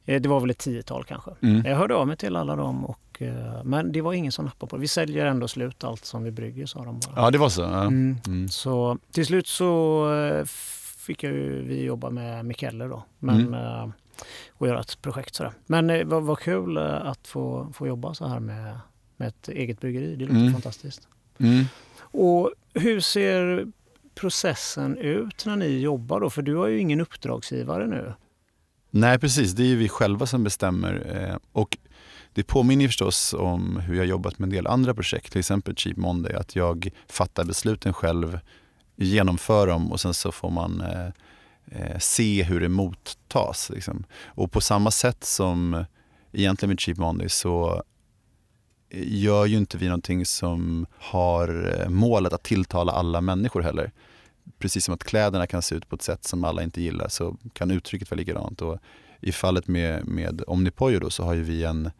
[0.04, 1.30] eh, det var väl ett tiotal kanske.
[1.42, 1.66] Mm.
[1.66, 4.70] Jag hörde av mig till alla dem, och, eh, men det var ingen som nappade
[4.70, 4.80] på det.
[4.80, 7.12] Vi säljer ändå slut allt som vi brygger, sa de bara.
[7.24, 7.62] Ja, det var så.
[7.62, 7.80] Ja.
[7.82, 8.16] Mm.
[8.26, 8.48] Mm.
[8.48, 10.44] Så till slut så eh,
[10.98, 13.02] fick jag ju, vi jobba med Mikaelle då.
[13.18, 13.54] Men, Mm.
[13.54, 13.88] eh,
[14.50, 15.52] och göra ett projekt sådär.
[15.66, 18.78] Men eh, vad, vad kul att få, få jobba så här med,
[19.16, 20.16] med ett eget bryggeri.
[20.16, 20.52] Det låter Mm.
[20.52, 21.08] fantastiskt.
[21.38, 21.64] Mm.
[21.98, 23.66] Och hur ser
[24.14, 26.30] processen ut när ni jobbar då?
[26.30, 28.14] För du har ju ingen uppdragsgivare nu.
[28.90, 29.52] Nej, precis.
[29.52, 31.26] Det är ju vi själva som bestämmer.
[31.30, 31.78] Eh, och
[32.32, 35.96] det påminner förstås om hur jag jobbat med en del andra projekt, till exempel Cheap
[35.96, 38.38] Monday, att jag fattar besluten själv,
[38.96, 41.06] genomför dem och sen så får man eh,
[41.66, 43.70] eh, se hur det mottas.
[43.70, 44.04] Liksom.
[44.24, 45.84] Och på samma sätt som
[46.32, 47.82] egentligen med Cheap Monday så
[49.02, 53.92] gör ju inte vi någonting som har eh, målet att tilltala alla människor heller.
[54.58, 57.36] Precis som att kläderna kan se ut på ett sätt som alla inte gillar så
[57.52, 58.62] kan uttrycket vara likadant.
[58.62, 58.78] Och
[59.20, 61.90] I fallet med, med Omnipojo då, så har ju vi en...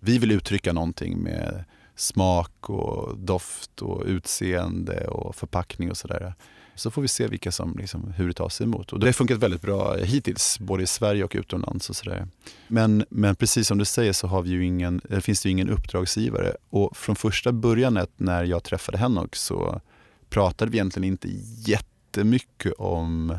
[0.00, 1.64] Vi vill uttrycka någonting med
[1.96, 6.34] smak och doft och utseende och förpackning och sådär.
[6.78, 8.92] Så får vi se vilka som, liksom, hur det tas emot.
[8.92, 11.90] Och det har funkat väldigt bra hittills, både i Sverige och utomlands.
[11.90, 12.26] Och sådär.
[12.68, 15.52] Men, men precis som du säger så har vi ju ingen, det finns det ju
[15.52, 16.56] ingen uppdragsgivare.
[16.70, 19.80] Och från första början när jag träffade Henok så
[20.30, 21.28] pratade vi egentligen inte
[21.66, 23.38] jättemycket om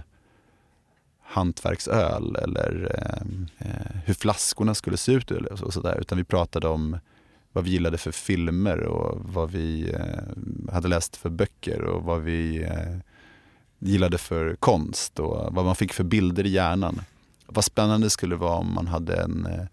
[1.21, 6.23] hantverksöl eller eh, eh, hur flaskorna skulle se ut eller så, så där, utan vi
[6.23, 6.97] pratade om
[7.51, 12.21] vad vi gillade för filmer och vad vi eh, hade läst för böcker och vad
[12.21, 12.97] vi eh,
[13.79, 17.01] gillade för konst och vad man fick för bilder i hjärnan.
[17.45, 19.65] Vad spännande det skulle vara om man hade en, eh,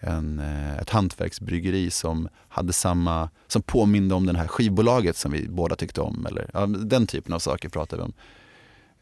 [0.00, 5.48] en, eh, ett hantverksbryggeri som hade samma, som påminde om det här skivbolaget som vi
[5.48, 6.26] båda tyckte om.
[6.26, 8.12] Eller, ja, den typen av saker pratade vi om.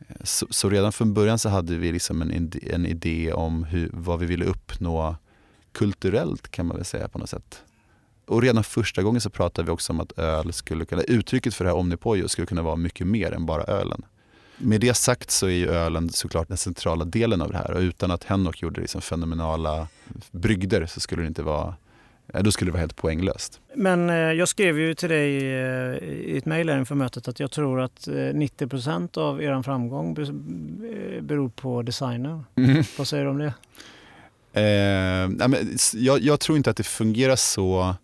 [0.09, 3.91] Eh, så, så redan från början så hade vi liksom en, en idé om hur,
[3.93, 5.17] vad vi ville uppnå
[5.73, 7.63] kulturellt kan man väl säga på något sätt.
[8.27, 11.65] Och redan första gången så pratade vi också om att öl skulle kunna, uttrycket för
[11.65, 14.03] det här omnipojo skulle kunna vara mycket mer än bara ölen.
[14.59, 17.81] Med det sagt så är ju ölen såklart den centrala delen av det här och
[17.81, 19.89] utan att Henok gjorde liksom fenomenala
[20.31, 21.75] brygder så skulle det inte vara,
[22.35, 23.61] eh, då skulle det vara helt poänglöst.
[23.75, 27.51] Men eh, jag skrev ju till dig eh, i ett mejl inför mötet att jag
[27.51, 32.45] tror att eh, 90% av er framgång be- eh, beror på designen.
[32.99, 33.53] Vad säger du om det?
[34.53, 37.95] Eh, nej, men jag, jag tror inte att det fungerar så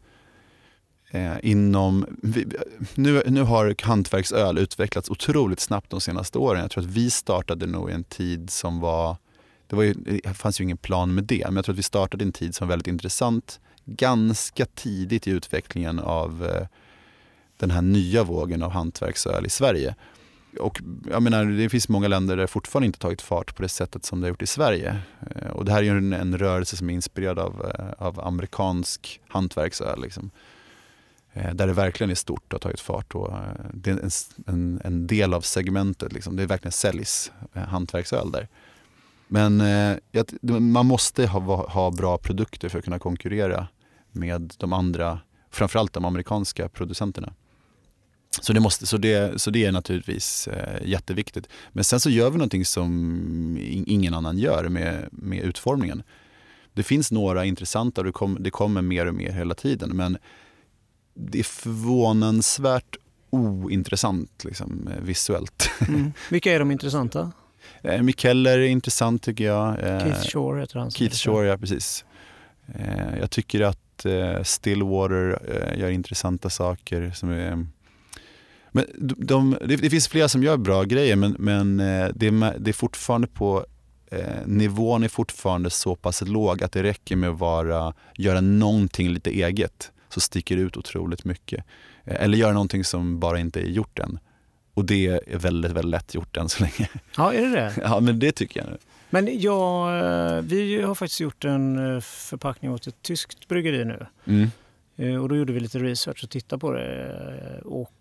[1.12, 2.06] eh, inom...
[2.22, 2.46] Vi,
[2.94, 6.60] nu, nu har hantverksöl utvecklats otroligt snabbt de senaste åren.
[6.60, 9.16] Jag tror att vi startade nog i en tid som var...
[9.66, 11.82] Det, var ju, det fanns ju ingen plan med det, men jag tror att vi
[11.82, 13.60] startade i en tid som var väldigt intressant.
[13.84, 16.66] Ganska tidigt i utvecklingen av eh,
[17.56, 19.94] den här nya vågen av hantverksöl i Sverige.
[20.60, 23.68] Och jag menar, det finns många länder där det fortfarande inte tagit fart på det
[23.68, 24.96] sättet som det har gjort i Sverige.
[25.36, 28.20] Eh, och det här är ju en, en rörelse som är inspirerad av, eh, av
[28.20, 30.02] amerikansk hantverksöl.
[30.02, 30.30] Liksom.
[31.34, 33.14] Eh, där det verkligen är stort och har tagit fart.
[33.14, 33.42] Och eh,
[33.74, 34.10] det är
[34.46, 36.12] en, en, del av segmentet.
[36.12, 36.36] Liksom.
[36.36, 38.48] Det verkligen säljs eh, hantverksöl där.
[39.28, 39.96] Men eh,
[40.60, 43.68] man måste ha, ha bra produkter för att kunna konkurrera
[44.12, 45.20] med de andra,
[45.50, 47.32] framförallt de amerikanska producenterna.
[48.40, 51.48] Så det, måste, så det, så det är naturligtvis eh, jätteviktigt.
[51.72, 56.02] Men sen så gör vi någonting som ingen annan gör med, med utformningen.
[56.74, 59.96] Det finns några intressanta och det, kom, det kommer mer och mer hela tiden.
[59.96, 60.18] Men
[61.14, 62.96] det är förvånansvärt
[63.32, 65.70] ointressant liksom, eh, visuellt.
[65.88, 66.12] Mm.
[66.30, 67.32] Vilka är de intressanta?
[67.82, 69.68] Eh, Mikeller är intressant tycker jag.
[69.68, 70.90] Eh, Keith Shore heter han.
[70.90, 71.16] Keith.
[71.16, 72.04] Shore, ja precis.
[73.20, 74.06] Jag tycker att
[74.42, 75.38] Stillwater
[75.76, 77.10] gör intressanta saker.
[77.14, 77.66] Som är,
[78.70, 81.76] men de, de, det, finns flera som gör bra grejer men, men
[82.14, 83.66] det, är, det är fortfarande på
[84.44, 89.30] nivån är fortfarande så pass låg att det räcker med att vara, göra någonting lite
[89.30, 91.64] eget så sticker det ut otroligt mycket.
[92.04, 94.18] Eh, eller göra någonting som bara inte är gjort än.
[94.74, 96.88] Och det är väldigt, väldigt lätt gjort än så länge.
[97.16, 97.72] Ja, är det det?
[97.82, 98.70] Ja, men det tycker jag.
[98.70, 98.78] Nu.
[99.10, 104.06] Men ja, eh, vi har faktiskt gjort en eh, förpackning åt ett tyskt bryggeri nu.
[104.24, 104.50] Mm.
[105.22, 107.60] Och då gjorde vi lite research och tittade på det.
[107.64, 107.92] Och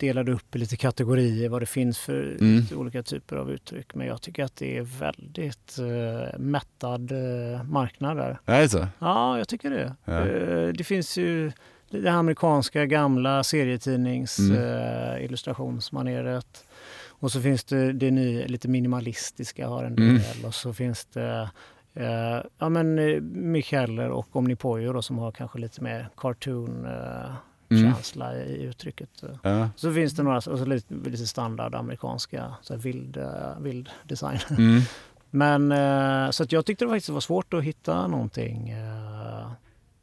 [0.00, 2.62] delade upp i lite kategorier vad det finns för Mm.
[2.76, 3.94] olika typer av uttryck.
[3.94, 8.38] Men jag tycker att det är väldigt uh, mättad uh, marknad där.
[8.46, 8.86] Är det så?
[8.98, 9.96] Ja, jag tycker det.
[10.04, 10.24] Ja.
[10.26, 11.52] Uh, det finns ju
[11.90, 14.56] det amerikanska gamla serietidnings Mm.
[16.26, 16.40] uh.
[17.08, 20.08] Och så finns det det nya, lite minimalistiska har en del.
[20.08, 20.44] Mm.
[20.44, 21.50] Och så finns det
[22.58, 22.94] ja, men,
[23.52, 26.86] Micheller och Omnipojo då, som har kanske lite mer cartoon
[27.70, 27.94] Mm.
[27.94, 29.22] känsla i uttrycket.
[29.42, 29.68] Ja.
[29.76, 33.88] Så finns det några och så lite, lite standard amerikanska så här vild, eh, vild
[34.04, 34.38] design.
[34.50, 34.80] Mm.
[35.30, 39.50] Men eh, så att jag tyckte det faktiskt var svårt att hitta någonting eh,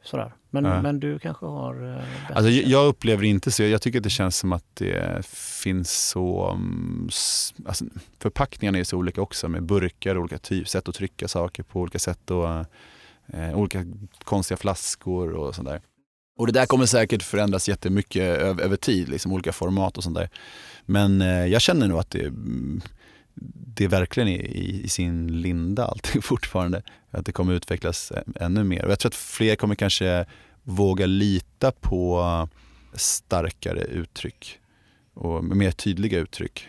[0.03, 0.34] sådär.
[0.49, 0.82] Men, Ja.
[0.82, 2.03] men du kanske har
[2.34, 3.63] Alltså, jag, jag upplever inte så.
[3.63, 5.26] Jag tycker att det känns som att det
[5.63, 6.49] finns så...
[6.49, 7.09] mm,
[7.65, 7.86] Alltså,
[8.20, 11.99] förpackningarna är så olika också med burkar, olika typ, sätt att trycka saker på, olika
[11.99, 12.47] sätt och
[13.34, 13.86] eh, olika
[14.24, 15.82] konstiga flaskor och sånt där.
[16.38, 20.16] Och det där kommer säkert förändras jättemycket över, över tid, liksom olika format och sånt
[20.16, 20.30] där.
[20.86, 22.82] Men eh, jag känner nog att det, mm,
[23.76, 26.82] det verkligen är i, i sin linda allting fortfarande.
[27.12, 28.86] Att det kommer utvecklas eh, ännu mer.
[28.86, 30.26] Och jag tror att fler kommer kanske
[30.64, 32.50] våga lita på
[32.94, 34.60] starkare uttryck
[35.14, 36.68] och mer tydliga uttryck.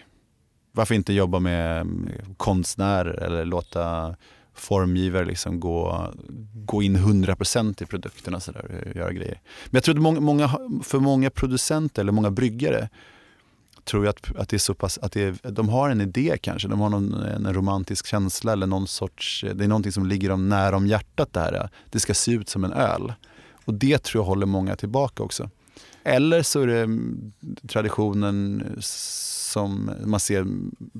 [0.72, 4.16] Varför inte jobba med mm, konstnärer eller låta
[4.60, 6.12] formgivare liksom gå,
[6.54, 9.40] gå in 100% i produkterna och sådär, och göra grejer.
[9.64, 12.88] Men jag tror att många, många, för många producenter eller många bryggare
[13.84, 16.38] tror jag att, att det är så pass, att det är, de har en idé
[16.40, 20.28] kanske, de har någon, en romantisk känsla eller någon sorts, det är någonting som ligger
[20.28, 21.68] dem nära om hjärtat det här.
[21.90, 23.12] Det ska se ut som en öl.
[23.64, 25.50] Och det tror jag håller många tillbaka också.
[26.04, 27.32] Eller så är det mm,
[27.68, 30.46] traditionen som man ser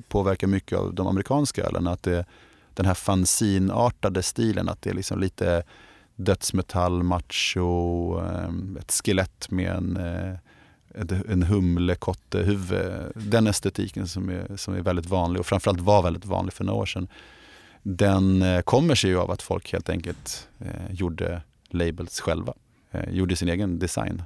[0.07, 1.87] påverkar mycket av de amerikanska ölen.
[1.87, 2.25] Att det,
[2.79, 5.63] den här fanzinartade stilen, att det är liksom lite
[6.15, 10.37] dödsmetall, macho, ehm, ett skelett med en, eh,
[11.29, 13.11] en humlekottehuvud.
[13.15, 16.79] Den estetiken som är, som är väldigt vanlig och framförallt var väldigt vanlig för några
[16.79, 17.07] år sedan.
[17.83, 22.53] Den eh, kommer sig ju av att folk helt enkelt eh, gjorde labels själva.
[23.09, 24.23] Gjorde sin egen design.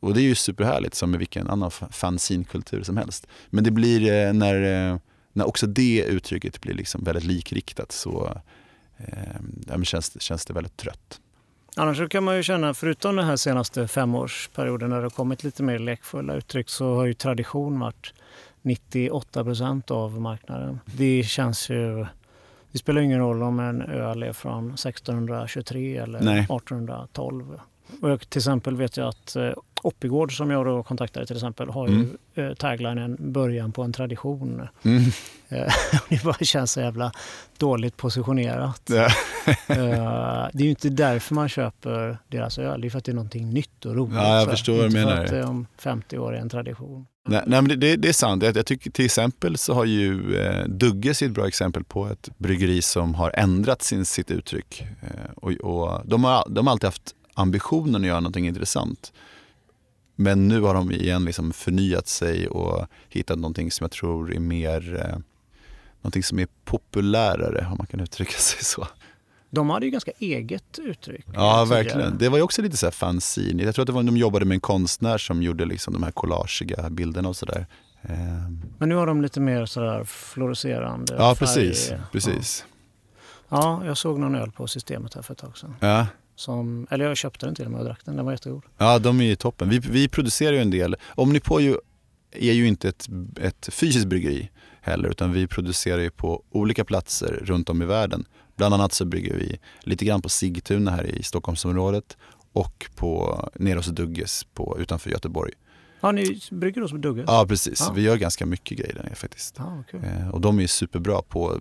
[0.00, 3.26] Och det är ju superhärligt som med vilken annan fanzinkultur som helst.
[3.50, 5.00] Men det blir när,
[5.32, 8.38] när också det uttrycket blir liksom väldigt likriktat så
[8.96, 11.20] eh, känns, känns det väldigt trött.
[11.76, 15.44] Annars så kan man ju känna, förutom den här senaste femårsperioden när det har kommit
[15.44, 18.14] lite mer lekfulla uttryck så har ju tradition varit
[18.62, 20.80] 98 procent av marknaden.
[20.84, 22.06] Det känns ju...
[22.72, 26.38] Det spelar ingen roll om en öl är från 1623 eller Nej.
[26.38, 27.60] 1812.
[28.00, 29.50] Och jag, till exempel vet jag att eh,
[29.84, 32.16] Oppigård som jag då kontaktade till exempel har ju Mm.
[32.34, 34.68] eh, taglinen början på en tradition.
[34.82, 35.02] Mm.
[35.48, 35.72] Eh,
[36.08, 37.12] det bara känns så jävla
[37.58, 38.82] dåligt positionerat.
[38.90, 39.08] Ja.
[39.68, 42.80] Eh, det är ju inte därför man köper deras öl.
[42.80, 44.14] Det är för att det är någonting nytt och roligt.
[44.14, 45.16] Ja, jag förstår vad du inte menar.
[45.16, 47.06] för att det om 50 år är en tradition.
[47.28, 48.42] Nej, nej, men det- det, är sant.
[48.42, 52.28] Jag, jag tycker till exempel så har ju eh, Dugges ett bra exempel på ett
[52.38, 54.80] bryggeri som har ändrat sin, sitt uttryck.
[55.02, 59.12] Eh, och, och de, har, de har alltid haft ambitionen att göra någonting intressant.
[60.16, 64.40] Men nu har de igen liksom förnyat sig och hittat någonting som jag tror är
[64.40, 65.18] mer eh,
[66.00, 68.86] någonting som är populärare om man kan uttrycka sig så.
[69.50, 71.26] De hade ju ganska eget uttryck.
[71.34, 72.18] Ja, verkligen.
[72.18, 73.62] Det var ju också lite så här fanzine.
[73.62, 76.10] Jag tror att det var, de jobbade med en konstnär som gjorde liksom de här
[76.10, 77.66] collagiga bilderna och sådär.
[78.02, 81.38] Ehm, Men nu har de lite mer sådär fluorescerande Ja, färg.
[81.38, 81.92] precis.
[82.12, 82.64] precis.
[83.48, 83.80] Ja.
[83.80, 85.74] ja, jag såg någon öl på systemet här för ett tag sedan.
[85.80, 86.06] Ja.
[86.34, 88.16] Som, eller jag köpte den till och med och drack den.
[88.16, 88.62] Den var jättegod.
[88.78, 89.68] ja, de är ju toppen.
[89.68, 90.96] Vi, vi producerar ju en del.
[91.14, 91.60] OmniPo
[92.30, 93.08] är ju inte ett,
[93.40, 98.24] ett fysiskt bryggeri heller, utan vi producerar ju på olika platser runt om i världen.
[98.56, 102.16] Bland annat så brygger vi lite grann på Sigtuna här i Stockholmsområdet
[102.52, 105.52] och på, nere hos Dugges på, utanför Göteborg.
[106.02, 107.24] Ja, ni brygger hos Dugges?
[107.26, 107.80] Ja, precis.
[107.80, 107.92] Ja.
[107.92, 109.58] Vi gör ganska mycket grejer där nere faktiskt.
[109.58, 110.04] Vad kul.
[110.04, 111.58] Eh, och de är superbra på,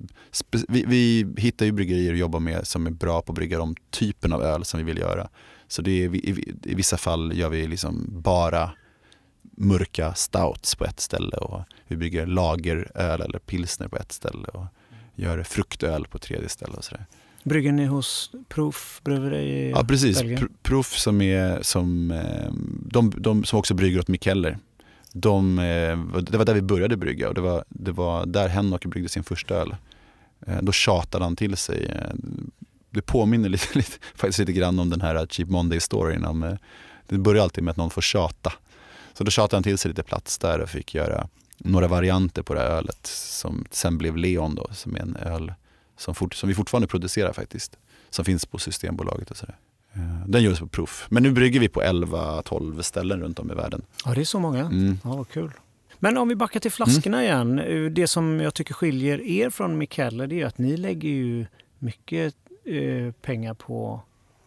[0.68, 3.76] vi, vi hittar ju bryggerier att jobba med som är bra på att brygga de
[3.90, 5.30] typen av öl som vi vill göra.
[5.68, 8.72] Så det är, i, i, vissa fall gör vi liksom bara
[9.42, 14.66] mörka stouts på ett ställe och vi brygger lageröl eller pilsner på ett ställe och
[15.16, 17.06] gör fruktöl på tredje ställe och sådär.
[17.44, 20.40] Brygger ni hos Proof bryggeri i Ja precis, Belgien?
[20.42, 22.52] Pr- Proof som, är, som, eh,
[22.92, 24.58] de, de som också brygger åt Mikkeller.
[25.14, 28.86] De, eh, det var där vi började brygga och det var, det var där Henok
[28.86, 29.76] bryggde sin första öl.
[30.48, 31.92] Eh, Då tjatade han till sig.
[32.90, 36.58] Det påminner lite, lite, faktiskt lite grann om den här Cheap Monday-storyn.
[37.08, 38.54] Det börjar alltid med att någon får tjata.
[39.14, 41.28] Så då tjatade han till sig lite plats där och fick göra
[41.58, 45.54] några varianter på det här ölet som sen blev Leon då, som är en öl
[46.02, 47.78] som, fort, som vi fortfarande producerar faktiskt.
[48.10, 49.56] Som finns på Systembolaget och sådär.
[49.94, 51.08] Eh, Den görs på proof.
[51.10, 53.82] Men nu brygger vi på 11-12 ställen runt om i världen.
[54.06, 54.60] Ja, det är så många.
[54.66, 55.00] Mm.
[55.04, 55.52] Ja, vad kul.
[56.00, 57.60] Men om vi backar till flaskorna igen.
[57.60, 61.46] eh, Det som jag tycker skiljer er från Mikkeller det är att ni lägger ju
[61.80, 62.36] mycket
[62.66, 64.02] eh, pengar på,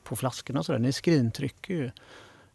[0.04, 0.58] på flaskorna.
[0.60, 0.78] och sådär.
[0.78, 1.90] Ni skrintrycker ju.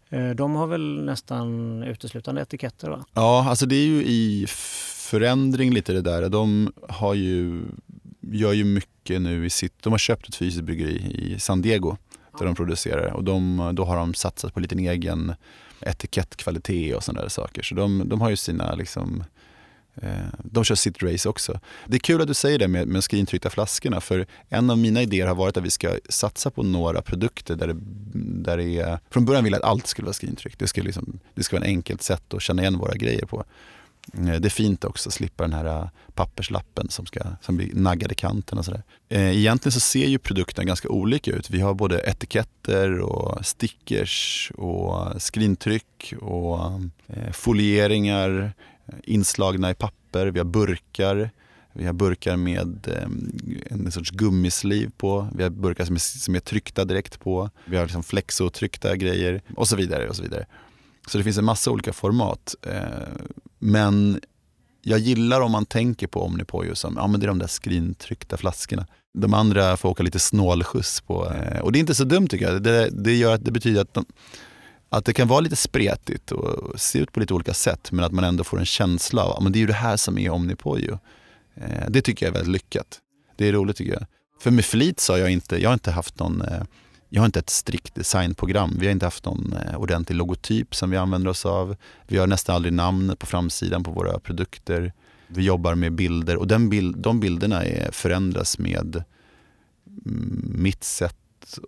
[0.10, 3.06] Eh, de har väl nästan uteslutande etiketter va?
[3.14, 4.46] Ja, alltså det är ju i
[5.10, 6.30] förändring lite det där.
[6.30, 7.62] De har ju,
[8.32, 11.98] gör ju mycket nu i sitt, de har köpt ett fysiskt bryggeri i San Diego
[12.40, 15.34] där de producerar och de, då har de satsat på lite egen
[15.82, 17.64] etikettkvalitet och sådana där saker.
[17.64, 19.24] Så de, de har ju sina liksom
[19.96, 20.12] eh,
[20.44, 21.60] de kör sitt race också.
[21.86, 25.02] Det är kul att du säger det med, med skrintryckta flaskorna för en av mina
[25.02, 27.78] idéer har varit att vi ska satsa på några produkter där det,
[28.44, 29.00] där det är...
[29.10, 30.60] Från början ville jag att allt skulle vara skrintryckt.
[30.60, 33.46] Det ska, liksom, det ska vara ett enkelt sätt att känna igen våra grejer på.
[34.14, 37.70] Eh, det är fint också att slippa den här eh, papperslappen som, ska, som blir
[37.74, 38.84] naggad i kanten och sådär.
[39.10, 41.50] Eh, egentligen så ser ju produkterna ganska olika ut.
[41.50, 46.60] Vi har både etiketter och stickers och skrintryck och
[47.32, 48.54] folieringar
[49.04, 50.28] inslagna i papper.
[50.28, 51.30] Vi har burkar.
[51.74, 52.88] Vi har burkar med
[53.70, 55.28] en sorts gummisliv på.
[55.36, 57.50] Vi har burkar som är, som är tryckta direkt på.
[57.66, 60.10] Vi har liksom flexotryckta grejer och så vidare.
[60.10, 60.46] och Så vidare.
[61.10, 62.56] Så det finns en massa olika format.
[62.62, 62.84] Eh,
[63.60, 64.20] men
[64.82, 68.38] jag gillar om man tänker på Omnipojo som ja, men det är de där skrintryckta
[68.38, 68.88] flaskorna.
[69.14, 71.32] De andra får åka lite snålskjuts på.
[71.32, 72.64] Eh, och det är inte så dumt tycker jag.
[72.64, 74.06] Det, det, gör att det betyder att, de,
[74.90, 78.12] att det kan vara lite spretigt och se ut på lite olika sätt men att
[78.12, 80.30] man ändå får en känsla av att ja, det är ju det här som är
[80.30, 81.00] Omnipojo.
[81.56, 83.00] Eh, det tycker jag är väldigt lyckat.
[83.38, 84.06] Det är roligt tycker jag.
[84.42, 86.64] För med flit så har jag inte, jag har inte haft någon eh,
[87.10, 88.78] jag har inte ett strikt designprogram.
[88.80, 91.76] Vi har inte haft någon eh, ordentlig logotyp som vi använder oss av.
[92.08, 94.94] Vi har nästan aldrig namn på framsidan på våra produkter.
[95.28, 99.04] Vi jobbar med bilder och den bild, de bilderna är, förändras med
[100.06, 101.16] mm, mitt sätt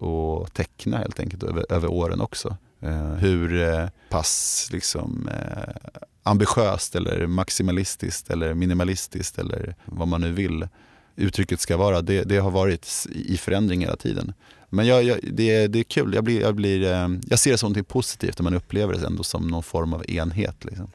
[0.02, 2.58] att teckna helt enkelt över, över åren också.
[2.82, 5.92] Eh, hur eh, pass liksom, eh,
[6.24, 10.68] ambitiöst eller maximalistiskt eller minimalistiskt eller vad man nu vill
[11.16, 12.02] uttrycket ska vara.
[12.02, 14.34] Det, det har varit i förändring hela tiden.
[14.74, 16.14] Men jag, jag, det, är, det är kul.
[16.14, 19.08] Jag, blir, jag, blir, eh, jag ser det som något positivt när man upplever det
[19.08, 20.66] ändå som någon form av enhet.
[20.66, 20.92] Liksom.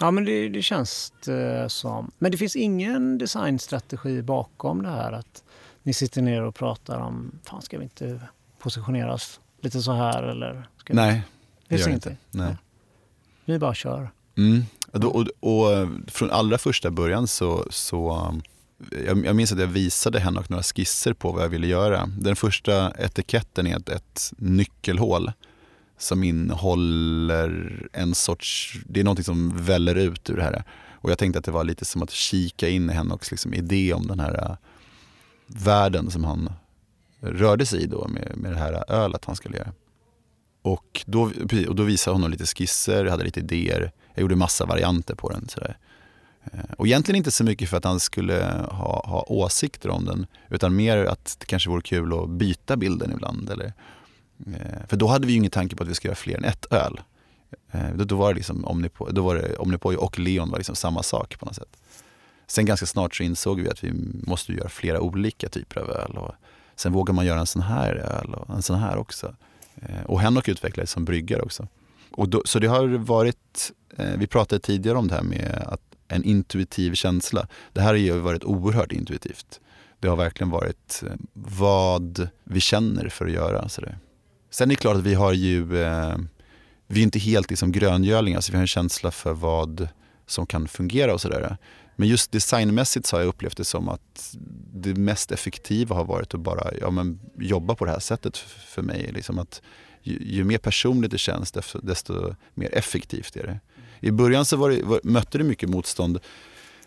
[0.00, 2.10] Ja, men det, det känns det som.
[2.18, 5.42] Men det finns ingen designstrategi bakom det här att
[5.82, 8.20] ni sitter ner och pratar om, fan ska vi inte
[8.58, 10.68] positioneras lite så här eller?
[10.76, 10.94] Ska?
[10.94, 11.22] Nej,
[11.68, 12.16] det gör det inte.
[12.30, 12.56] Nej.
[13.44, 14.10] Vi bara kör.
[14.36, 14.62] Mm.
[14.92, 18.34] Och, och, och från allra första början så, så
[19.06, 22.06] jag, jag minns att jag visade henne några skisser på vad jag ville göra.
[22.18, 25.32] Den första etiketten är ett, ett nyckelhål
[25.98, 30.64] som innehåller en sorts, det är någonting som väller ut ur det här.
[30.92, 33.92] Och jag tänkte att det var lite som att kika in i Henoks liksom idé
[33.94, 34.56] om den här äh,
[35.46, 36.52] världen som han
[37.20, 39.72] rörde sig i då med, med det här ölet han skulle göra.
[40.62, 41.22] Och då,
[41.68, 43.92] och då visade hon lite skisser, jag hade lite idéer.
[44.14, 45.48] Jag gjorde massa varianter på den.
[45.48, 45.78] Sådär.
[46.52, 50.26] Eh, och egentligen inte så mycket för att han skulle ha, ha åsikter om den
[50.48, 53.50] utan mer att det kanske vore kul att byta bilden ibland.
[53.50, 53.72] Eller,
[54.46, 56.44] eh, för då hade vi ju ingen tanke på att vi ska göra fler än
[56.44, 57.00] ett öl.
[57.70, 60.76] Eh, då, då var det liksom Omnipojo, då var det Omnipojo och Leon var liksom
[60.76, 61.76] samma sak på något sätt.
[62.46, 63.92] Sen ganska snart så insåg vi att vi
[64.26, 66.16] måste göra flera olika typer av öl.
[66.16, 66.34] Och
[66.76, 69.34] sen vågar man göra en sån här öl och en sån här också.
[70.06, 71.68] Och Henok utvecklades som bryggare också.
[72.10, 73.72] Och då, så det har varit,
[74.16, 77.48] vi pratade tidigare om det här med att en intuitiv känsla.
[77.72, 79.60] Det här har ju varit oerhört intuitivt.
[80.00, 83.68] Det har verkligen varit eh, vad vi känner för att göra.
[83.68, 83.98] Så det.
[84.50, 86.16] Sen är det klart att vi har ju, eh,
[86.86, 89.88] vi är inte helt liksom gröngölingar så vi har en känsla för vad
[90.26, 91.56] som kan fungera och sådär.
[91.96, 94.36] Men just designmässigt så har jag upplevt det som att
[94.72, 98.82] det mest effektiva har varit att bara ja, men, jobba på det här sättet för
[98.82, 99.10] mig.
[99.12, 99.62] Liksom att
[100.02, 103.60] ju, ju mer personligt det känns desto, desto mer effektivt är det.
[104.04, 106.18] I början så var det, var, mötte det mycket motstånd,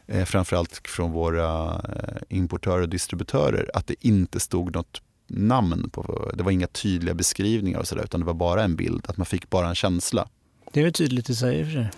[0.07, 6.31] eh, framförallt från våra eh, importörer och distributörer, att det inte stod något namn på,
[6.33, 9.25] det var inga tydliga beskrivningar och sådär, utan det var bara en bild, att man
[9.25, 10.27] fick bara en känsla.
[10.73, 11.91] Det är väl tydligt i sig i och för sig.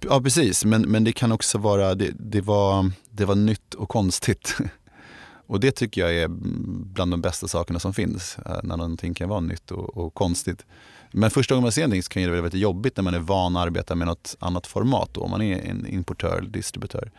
[0.00, 3.88] Ja precis, men, men det kan också vara, det, det, var, det var nytt och
[3.88, 4.56] konstigt.
[5.46, 6.28] Och det tycker jag är
[6.94, 10.66] bland de bästa sakerna som finns, eh, när någonting kan vara nytt och, och konstigt.
[11.10, 13.18] Men första gången man ser någonting så kan det vara lite jobbigt när man är
[13.18, 17.10] van att arbeta med något annat format, då, om man är en importör eller distributör.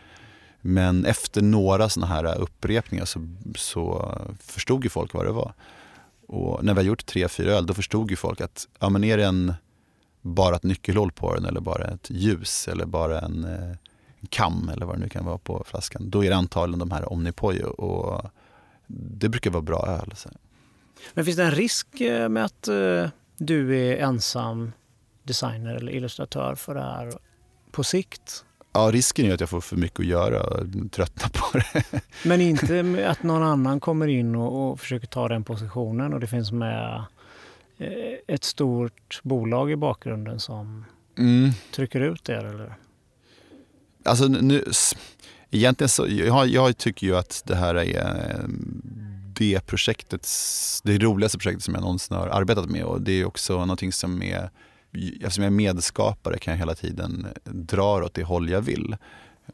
[0.60, 5.52] Men efter några sådana här upprepningar så, så förstod ju folk vad det var.
[6.26, 9.04] Och när vi har gjort tre, fyra öl, då förstod ju folk att ja, men
[9.04, 9.54] är det en,
[10.22, 13.44] bara ett nyckelhål på den eller bara ett ljus eller bara en,
[14.20, 16.10] en kam eller vad det nu kan vara på flaskan.
[16.10, 18.30] Då är det antagligen de här Omnipojo och
[18.86, 20.12] det brukar vara bra öl.
[20.16, 20.28] Så.
[21.14, 23.08] Men finns det en risk eh, med att eh,
[23.40, 24.72] du är ensam
[25.22, 27.12] designer eller illustratör för det här
[27.70, 28.44] på sikt?
[28.72, 32.02] Ja, risken är att jag får för mycket att göra och tröttnar på det.
[32.28, 36.26] Men inte att någon annan kommer in och, och försöker ta den positionen och det
[36.26, 37.04] finns med
[37.78, 40.84] eh, ett stort bolag i bakgrunden som
[41.18, 41.50] mm.
[41.74, 42.36] trycker ut det?
[42.36, 42.74] Eller?
[44.04, 44.64] Alltså nu,
[45.50, 48.46] egentligen så, jag, jag tycker ju att det här är
[49.40, 50.28] det projektet,
[50.82, 54.22] det roligaste projektet som jag någonsin har arbetat med och det är också någonting som
[54.22, 54.50] är
[55.20, 58.96] eftersom jag är medskapare kan jag hela tiden dra åt det håll jag vill.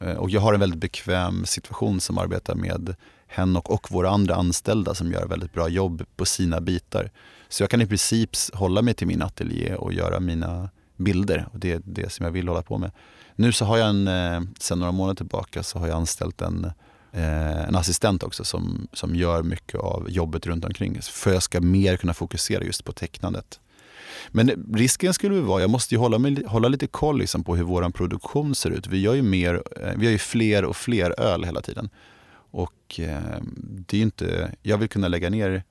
[0.01, 2.95] Eh, och jag har en väldigt bekväm situation som arbetar med
[3.27, 7.11] Henok och våra andra anställda som gör väldigt bra jobb på sina bitar.
[7.49, 11.59] Så jag kan i princip hålla mig till min ateljé och göra mina bilder och
[11.59, 12.91] det är det som jag vill hålla på med.
[13.35, 16.71] Nu så har jag en, eh, sen några månader tillbaka så har jag anställt en,
[17.17, 21.01] Eh, en assistent också som, som gör mycket av jobbet runt omkring.
[21.01, 23.59] För jag ska mer kunna fokusera just på tecknandet.
[24.29, 27.63] Men risken skulle vara, jag måste ju hålla, mig, hålla lite koll liksom på hur
[27.63, 28.87] vår produktion ser ut.
[28.87, 31.89] Vi gör ju, mer, eh, vi gör ju fler och fler öl hela tiden.
[32.51, 33.41] Och eh,
[33.87, 35.63] det är inte, jag vill kunna lägga ner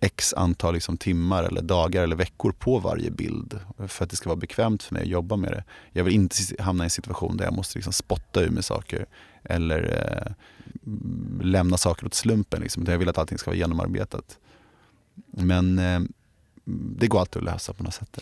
[0.00, 4.28] x antal liksom timmar eller dagar eller veckor på varje bild för att det ska
[4.28, 5.64] vara bekvämt för mig att jobba med det.
[5.92, 9.06] Jag vill inte hamna i en situation där jag måste liksom spotta ur mig saker
[9.48, 10.32] eller eh,
[11.42, 12.60] lämna saker åt slumpen.
[12.60, 12.84] Liksom.
[12.86, 14.38] Jag vill att allting ska vara genomarbetat.
[15.30, 16.00] Men eh,
[16.98, 18.18] det går alltid att lösa på något sätt.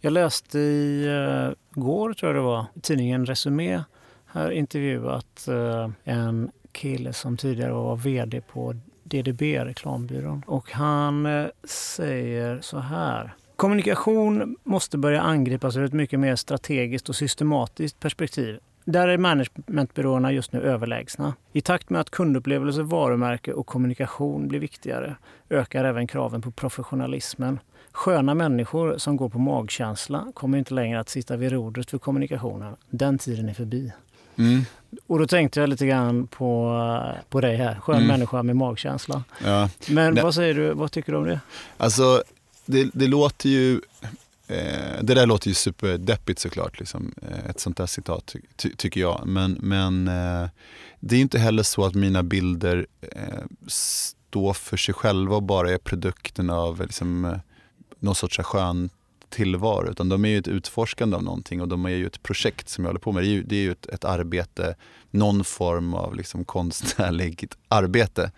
[0.00, 3.82] Jag läste i eh, går, tror jag det var, tidningen Resumé
[4.26, 10.42] här intervjuat eh, en kille som tidigare var VD på DDB, reklambyrån.
[10.46, 13.34] Och han eh, säger så här.
[13.56, 18.58] Kommunikation måste börja angripas ur ett mycket mer strategiskt och systematiskt perspektiv.
[18.84, 21.34] Där är managementbyråerna just nu överlägsna.
[21.52, 25.16] I takt med att kundupplevelse, varumärke och kommunikation blir viktigare
[25.50, 27.58] ökar även kraven på professionalismen.
[27.92, 32.76] Sköna människor som går på magkänsla kommer inte längre att sitta vid rodret för kommunikationen.
[32.90, 33.92] Den tiden är förbi.
[34.36, 34.62] Mm.
[35.06, 36.80] Och då tänkte jag lite grann på,
[37.28, 38.08] på dig här, skön mm.
[38.08, 39.24] människa med magkänsla.
[39.44, 39.68] Ja.
[39.88, 41.40] Men vad säger du, vad tycker du om det?
[41.76, 42.22] Alltså,
[42.66, 43.80] det, det låter ju
[44.46, 49.00] Eh, det där låter ju superdeppigt såklart, liksom, eh, ett sånt där citat ty tycker
[49.00, 49.22] jag.
[49.26, 50.48] Men, men eh,
[51.00, 55.70] det är inte heller så att mina bilder eh, står för sig själva och bara
[55.70, 57.38] är produkten av liksom, eh,
[57.98, 58.90] någon sorts skön
[59.28, 59.90] tillvaro.
[59.90, 62.84] Utan de är ju ett utforskande av någonting och de är ju ett projekt som
[62.84, 63.22] jag håller på med.
[63.22, 64.74] Det är ju, det är ju ett, ett, arbete,
[65.10, 68.32] någon form av liksom konstnärligt arbete.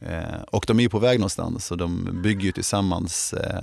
[0.00, 3.62] Eh, och de är ju på väg någonstans och de bygger ju tillsammans Eh,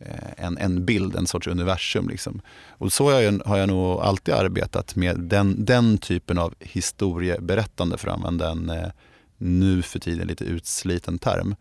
[0.00, 2.08] Eh, en, en bild, en sorts universum.
[2.08, 2.40] Liksom.
[2.68, 7.98] Och så har jag, har jag nog alltid arbetat med den, den typen av historieberättande
[7.98, 8.90] för att använda en eh,
[9.38, 11.54] nu för tiden lite utsliten term.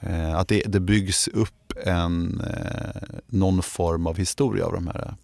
[0.00, 5.04] Eh, att det, det byggs upp en, eh, någon form av historia av de här
[5.06, 5.14] eh,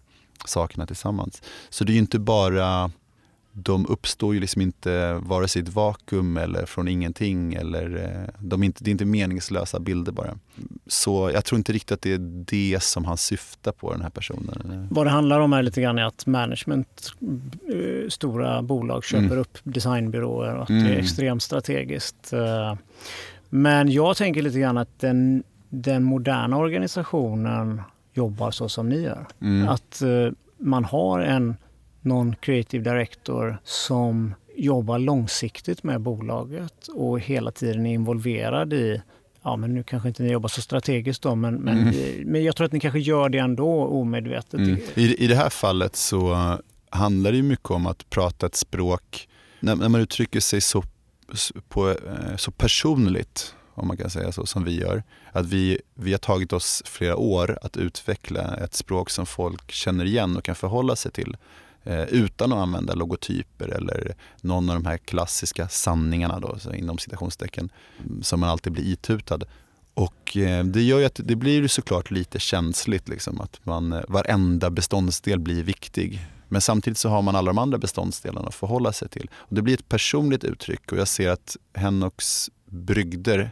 [0.45, 1.41] sakerna tillsammans.
[1.69, 2.91] Så det är ju inte bara
[3.59, 7.53] de uppstår ju liksom inte vare sig i ett vakuum eller från ingenting.
[7.53, 10.37] Eller, eh, de är inte, det är inte meningslösa bilder bara.
[10.87, 14.09] Så jag tror inte riktigt att det är det som han syftar på, den här
[14.09, 14.87] personen.
[14.91, 17.11] Vad det handlar om är lite grann att management,
[17.73, 19.39] eh, stora bolag köper mm.
[19.39, 20.83] upp designbyråer och att mm.
[20.83, 21.03] det är mm.
[21.03, 22.33] extremt strategiskt.
[22.33, 22.75] Eh,
[23.49, 27.81] men jag tänker lite grann att den, den moderna organisationen
[28.13, 29.25] jobbar så som ni gör.
[29.41, 29.69] Mm.
[29.69, 30.01] Att
[30.57, 31.55] man har en
[32.01, 39.01] någon creative director som jobbar långsiktigt med bolaget och hela tiden är involverad i
[39.43, 42.23] Ja, men nu kanske inte ni jobbar så strategiskt då, men, men, mm.
[42.25, 44.53] men jag tror att ni kanske gör det ändå omedvetet.
[44.53, 44.79] Mm.
[44.95, 46.57] I, I det här fallet så
[46.89, 49.27] handlar det mycket om att prata ett språk,
[49.59, 50.83] när, när man uttrycker sig så,
[51.69, 55.03] på, eh, så personligt, om man kan säga så, som vi gör.
[55.31, 60.05] Att vi, vi har tagit oss flera år att utveckla ett språk som folk känner
[60.05, 61.37] igen och kan förhålla sig till.
[61.87, 67.69] Eh, utan att använda logotyper eller någon av de här klassiska sanningarna då, inom citationstecken
[67.99, 69.39] mm, som man alltid blir itutad.
[69.93, 74.01] Och eh, det gör ju att det blir såklart lite känsligt liksom, att man, eh,
[74.07, 76.27] varenda beståndsdel blir viktig.
[76.47, 79.29] Men samtidigt så har man alla de andra beståndsdelarna att förhålla sig till.
[79.33, 83.51] Och det blir ett personligt uttryck och jag ser att Henoks brygder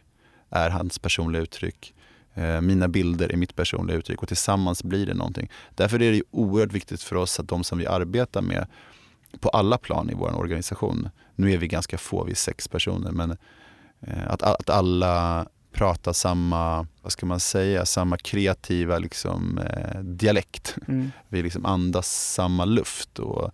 [0.49, 1.93] är hans personliga uttryck.
[2.35, 5.49] Eh, mina bilder är mitt personliga uttryck och tillsammans blir det någonting.
[5.75, 8.67] Därför är det oerhört viktigt för oss att de som vi arbetar med
[9.39, 13.11] på alla plan i vår organisation, nu är vi ganska få, vi är sex personer,
[13.11, 13.37] men
[14.01, 20.77] eh, att, att alla pratar samma, vad ska man säga, samma kreativa liksom, eh, dialekt.
[20.87, 21.11] Mm.
[21.27, 23.19] Vi liksom andas samma luft.
[23.19, 23.51] Och,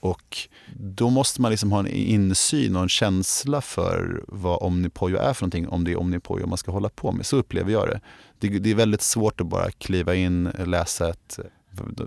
[0.00, 0.38] och
[0.76, 5.42] då måste man liksom ha en insyn och en känsla för vad Omnipojo är för
[5.42, 7.26] någonting, om det är Omnipojo man ska hålla på med.
[7.26, 8.00] Så upplever jag det.
[8.38, 11.38] Det, det är väldigt svårt att bara kliva in, läsa ett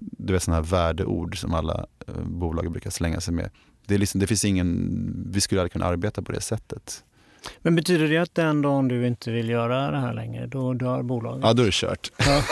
[0.01, 3.49] du vet, sådana här värdeord som alla eh, bolag brukar slänga sig med.
[3.85, 7.03] Det, är liksom, det finns ingen, vi skulle aldrig kunna arbeta på det sättet.
[7.59, 11.03] Men betyder det att den dagen du inte vill göra det här längre, då dör
[11.03, 11.43] bolaget?
[11.43, 12.11] Ja, då är det kört.
[12.17, 12.43] Ja.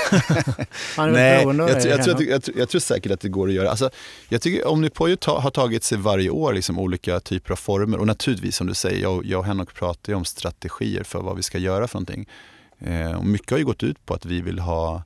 [1.11, 3.69] Nej, jag, jag, jag, tror, jag, jag, tror säkert att det går att göra.
[3.69, 3.89] Alltså,
[4.29, 7.97] jag tycker Omnipojo ta, har tagit sig varje år liksom olika typer av former.
[7.97, 11.35] Och naturligtvis som du säger, jag, jag och Henok pratar ju om strategier för vad
[11.35, 12.27] vi ska göra för någonting.
[12.79, 15.03] Eh, och mycket har ju gått ut på att vi vill ha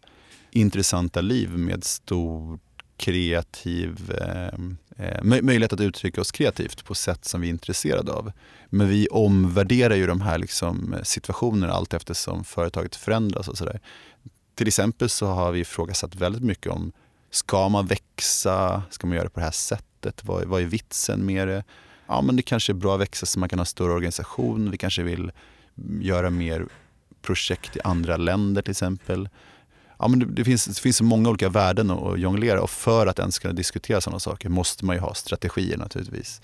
[0.51, 2.59] intressanta liv med stor
[2.97, 4.59] kreativ eh,
[4.97, 8.31] eh möjlighet att uttrycka oss kreativt på sätt som vi är intresserade av.
[8.69, 13.79] Men vi omvärderar ju de här liksom situationerna allt eftersom företaget förändras och sådär.
[14.55, 16.91] Till exempel så har vi ifrågasatt väldigt mycket om
[17.35, 18.83] ska man växa?
[18.89, 20.25] Ska man göra det på det här sättet?
[20.25, 21.63] Vad, vad är vitsen med det?
[22.07, 24.71] Ja, men det kanske är bra att växa så man kan ha större organisation.
[24.71, 25.31] Vi kanske vill
[25.77, 26.67] mm, göra mer
[27.21, 29.29] projekt i andra länder till exempel
[29.99, 33.19] ja, men det, finns, det finns så många olika värden att jonglera och för att
[33.19, 36.41] ens kunna diskutera sådana saker måste man ju ha strategier naturligtvis.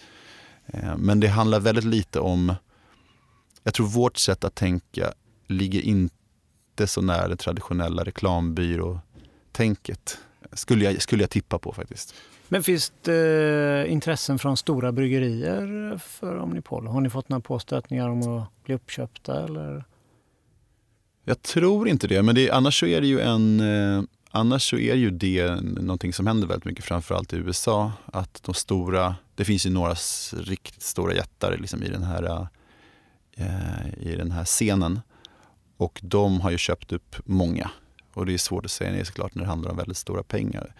[0.66, 2.56] Eh, men det handlar väldigt lite om,
[3.64, 5.14] jag tror vårt sätt att tänka
[5.47, 6.14] ligger inte
[6.86, 10.18] så nära det traditionella reklambyrå-tänket.
[10.54, 12.16] Skulle jag, skulle jag tippa på faktiskt.
[12.47, 16.88] Men finns det eh, intressen från stora bryggerier för Omnipol?
[16.88, 19.43] Har ni fått några påstötningar om att bli uppköpta?
[19.43, 19.86] Eller?
[21.24, 24.04] Jag tror inte det, men det, annars så är det ju en eh,
[24.34, 27.92] Annars så är ju det någonting som händer väldigt mycket, framförallt i USA.
[28.06, 29.96] Att de stora, det finns ju några
[30.34, 32.48] riktigt stora jättar liksom i, den här, eh,
[33.46, 35.00] eh, i den här scenen.
[35.78, 37.72] Och de har ju köpt upp många.
[38.14, 40.76] Och det är svårt att säga nej såklart när det handlar om väldigt stora pengar.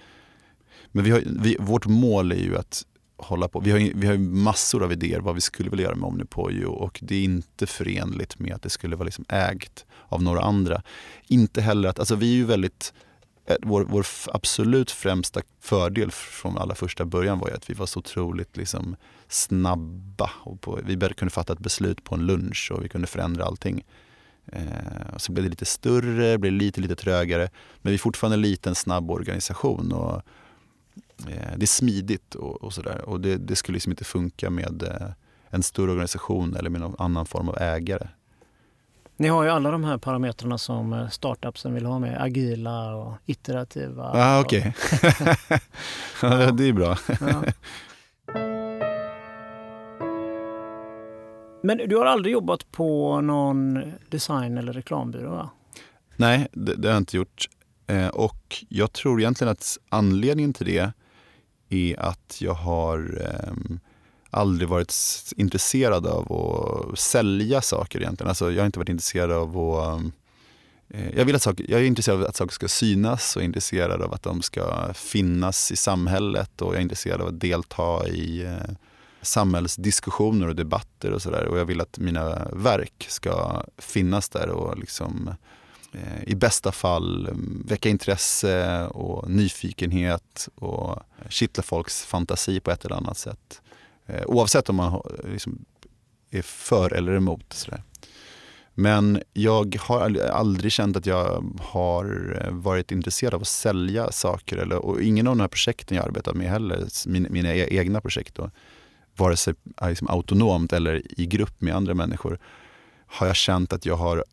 [0.92, 2.86] Men vi har, vi, vårt mål är ju att
[3.18, 3.60] hålla på.
[3.60, 7.00] Vi har, vi har massor av idéer vad vi skulle vilja göra med Omnipoyo och
[7.02, 10.82] det är inte förenligt med att det skulle vara liksom ägt av några andra.
[11.28, 12.94] Inte heller att, alltså vi är ju väldigt
[13.46, 17.86] eh, vår, vår, absolut främsta fördel från allra första början var ju att vi var
[17.86, 18.96] så otroligt liksom
[19.28, 20.32] snabba.
[20.34, 23.84] Och på, vi kunde fatta ett beslut på en lunch och vi kunde förändra allting.
[24.46, 27.50] Eh, så blev det lite större, blev lite, lite trögare.
[27.82, 29.92] Men vi är fortfarande en liten, snabb organisation.
[29.92, 30.22] Och,
[31.28, 33.02] eh, det är smidigt och, och sådär.
[33.06, 35.12] Och det, det, skulle liksom inte funka med eh,
[35.50, 38.08] en större organisation eller med någon annan form av ägare.
[39.22, 42.22] Ni har ju alla de här parametrarna som eh, startupsen vill ha med.
[42.22, 44.12] Agila och iterativa.
[44.14, 45.34] Ah, Okej, okay.
[46.22, 46.52] ja.
[46.52, 46.98] det är bra.
[47.20, 47.44] Ja.
[51.64, 55.30] Men du har aldrig jobbat på någon design eller reklambyrå?
[55.30, 55.50] Va?
[56.16, 57.46] Nej, det, det har jag inte gjort.
[57.88, 60.92] Eh, och jag tror egentligen att anledningen till det
[61.70, 63.54] är att jag har eh,
[64.32, 64.94] aldrig varit
[65.38, 66.34] intresserad av
[66.92, 68.30] att sälja saker egentligen.
[68.30, 70.12] Alltså, jag har inte varit intresserad av att um,
[70.90, 74.02] eh, jag, vill att saker, jag är intresserad av att saker ska synas och intresserad
[74.02, 78.44] av att de ska finnas i samhället och jag är intresserad av att delta i
[78.44, 78.76] eh,
[79.22, 81.46] samhällsdiskussioner och debatter och sådär.
[81.46, 85.36] Och jag vill att mina verk ska finnas där och liksom
[85.94, 92.86] eh, i bästa fall mm, väcka intresse och nyfikenhet och kittla folks fantasi på ett
[92.86, 93.62] eller annat sätt.
[94.12, 95.66] Eh, oavsett om man liksom
[96.32, 97.54] är för eller emot.
[97.54, 97.84] Sådär.
[98.74, 104.58] Men jag har aldrig känt att jag har eh, varit intresserad av att sälja saker.
[104.58, 108.02] Eller, och ingen av de här projekten jag arbetat med heller, min, mina e-, egna
[108.02, 108.52] projekt, då,
[109.16, 109.54] vare sig
[109.88, 112.40] liksom autonomt eller i grupp med andra människor,
[113.08, 114.24] har jag känt att jag har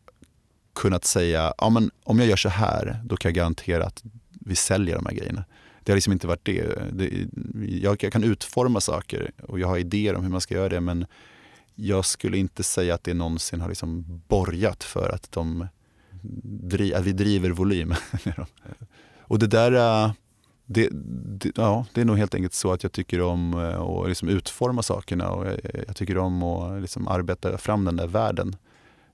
[0.75, 4.55] kunnat säga, ja, men om jag gör så här, då kan jag garantera att vi
[4.55, 5.43] säljer de här grejerna.
[5.89, 6.91] Det har liksom inte varit det.
[6.91, 7.27] det
[7.81, 10.81] jag, jag, kan utforma saker och jag har idéer om hur man ska göra det
[10.81, 11.05] men
[11.75, 15.67] jag skulle inte säga att det någonsin har liksom borgat för att, de,
[16.95, 17.93] att vi driver volym.
[19.19, 20.11] och det där äh,
[20.65, 24.09] det, det, ja, det är nog helt enkelt så att jag tycker om äh, att
[24.09, 28.55] liksom utforma sakerna och jag, jag tycker om att liksom arbeta fram den där världen.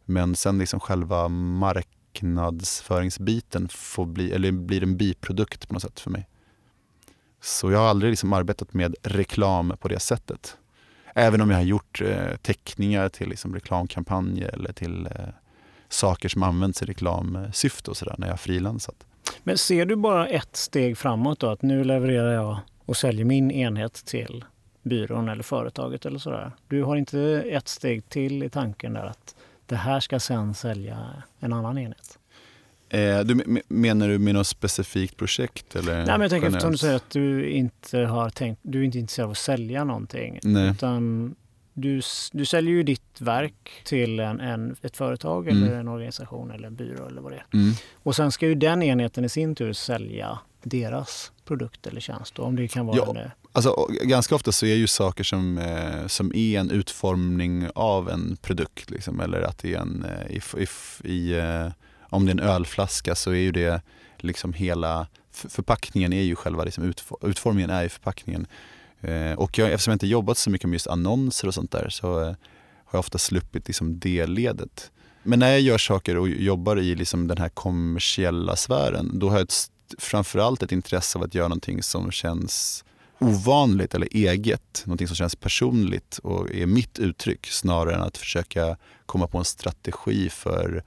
[0.05, 6.09] Men sen liksom själva marknadsföringsbiten får bli, eller blir en biprodukt på något sätt för
[6.09, 6.27] mig.
[7.45, 10.57] Så jag har aldrig liksom arbetat med reklam på det sättet.
[11.15, 15.11] Även om jag har gjort eh, teckningar till liksom reklamkampanjer eller till eh,
[15.89, 18.95] saker som används i reklamsyfte och sådär när jag har frilansat.
[19.43, 21.49] Men ser du bara ett steg framåt då?
[21.49, 24.45] Att nu levererar jag och säljer min enhet till
[24.83, 26.51] byrån eller företaget eller sådär.
[26.67, 27.19] Du har inte
[27.49, 29.35] ett steg till i tanken där att
[29.65, 32.19] det här ska sen sälja en annan enhet?
[32.89, 35.75] Eh, du, menar du med något specifikt projekt?
[35.75, 38.83] Eller Nej, men jag tänker eftersom du säger att du inte har tänkt, du är
[38.83, 40.39] inte intresserad av att sälja någonting.
[40.43, 40.69] Nej.
[40.69, 41.35] Utan
[41.73, 42.01] du,
[42.31, 45.63] du säljer ju ditt verk till en, en ett företag mm.
[45.63, 47.45] eller en organisation eller en byrå eller vad det är.
[47.53, 47.73] Mm.
[48.03, 52.39] Och sen ska ju den enheten i sin tur sälja deras produkt eller tjänst.
[52.39, 55.57] Om det kan vara ja, en, eh, alltså, ganska ofta så är ju saker som,
[55.57, 58.91] eh, som är en utformning av en produkt.
[58.91, 61.67] Liksom, eller att det är en, eh, if, if, i, eh,
[62.15, 63.81] om det är en ölflaska så är ju det
[64.17, 68.47] liksom hela förpackningen är ju själva liksom utformningen är ju förpackningen.
[69.01, 71.89] Eh, och jag, eftersom jag inte jobbat så mycket med just annonser och sånt där
[71.89, 72.25] så eh,
[72.85, 74.91] har jag ofta sluppit liksom det ledet.
[75.23, 79.37] Men när jag gör saker och jobbar i liksom den här kommersiella sfären då har
[79.37, 82.85] jag ett, framförallt ett intresse av att göra någonting som känns
[83.19, 84.83] ovanligt eller eget.
[84.85, 89.45] Någonting som känns personligt och är mitt uttryck snarare än att försöka komma på en
[89.45, 90.83] strategi för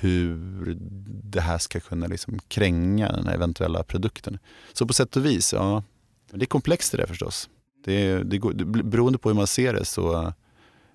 [0.00, 0.76] hur
[1.24, 4.38] det här ska kunna liksom kränga den eventuella produkten.
[4.72, 5.82] Så på sätt och vis, ja,
[6.30, 7.48] det är komplext det där förstås.
[7.84, 10.32] Det, det, det, beroende på hur man ser det så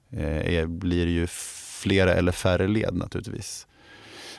[0.09, 1.27] eh, blir det ju
[1.81, 3.67] flera eller färre led naturligtvis.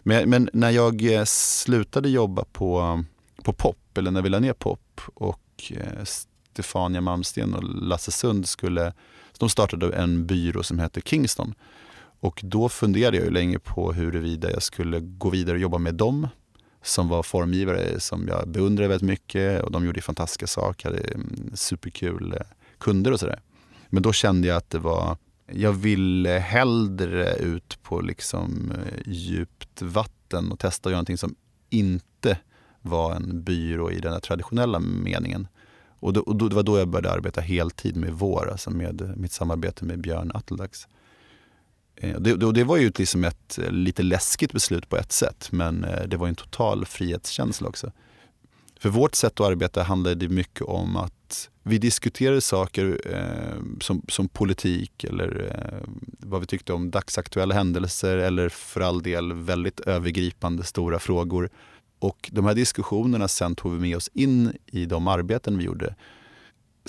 [0.02, 3.04] Men, men, när jag eh, slutade jobba på,
[3.42, 8.48] på POP, eller när vi la ner POP och eh, Stefania Malmsten och Lasse Sund
[8.48, 8.92] skulle,
[9.38, 11.54] de startade en byrå som heter Kingston.
[12.20, 15.94] Och då funderade jag ju länge på huruvida jag skulle gå vidare och jobba med
[15.94, 16.28] dem
[16.82, 21.50] som var formgivare som jag beundrade väldigt mycket och de gjorde fantastiska saker, hade mm,
[21.54, 22.46] superkul eh,
[22.78, 23.40] kunder och sådär.
[23.88, 25.16] Men då kände jag att det var,
[25.52, 31.34] jag ville hellre ut på liksom eh, djupt vatten och testa att göra någonting som
[31.70, 32.38] inte
[32.82, 35.48] var en byrå i den traditionella meningen.
[36.00, 39.14] Och, då, och då, det var då jag började arbeta heltid med vår, alltså med
[39.16, 40.88] mitt samarbete med Björn Atteldags.
[42.00, 45.84] Eh, det, det, var ju liksom ett eh, lite läskigt beslut på ett sätt men
[45.84, 47.92] eh, det var en total frihetskänsla också.
[48.80, 54.28] För vårt sätt att arbeta handlade mycket om att vi diskuterade saker eh, som, som,
[54.28, 55.88] politik eller eh,
[56.18, 61.50] vad vi tyckte om dagsaktuella händelser eller för all del väldigt övergripande stora frågor.
[61.98, 65.94] Och de här diskussionerna sen tog vi med oss in i de arbeten vi gjorde.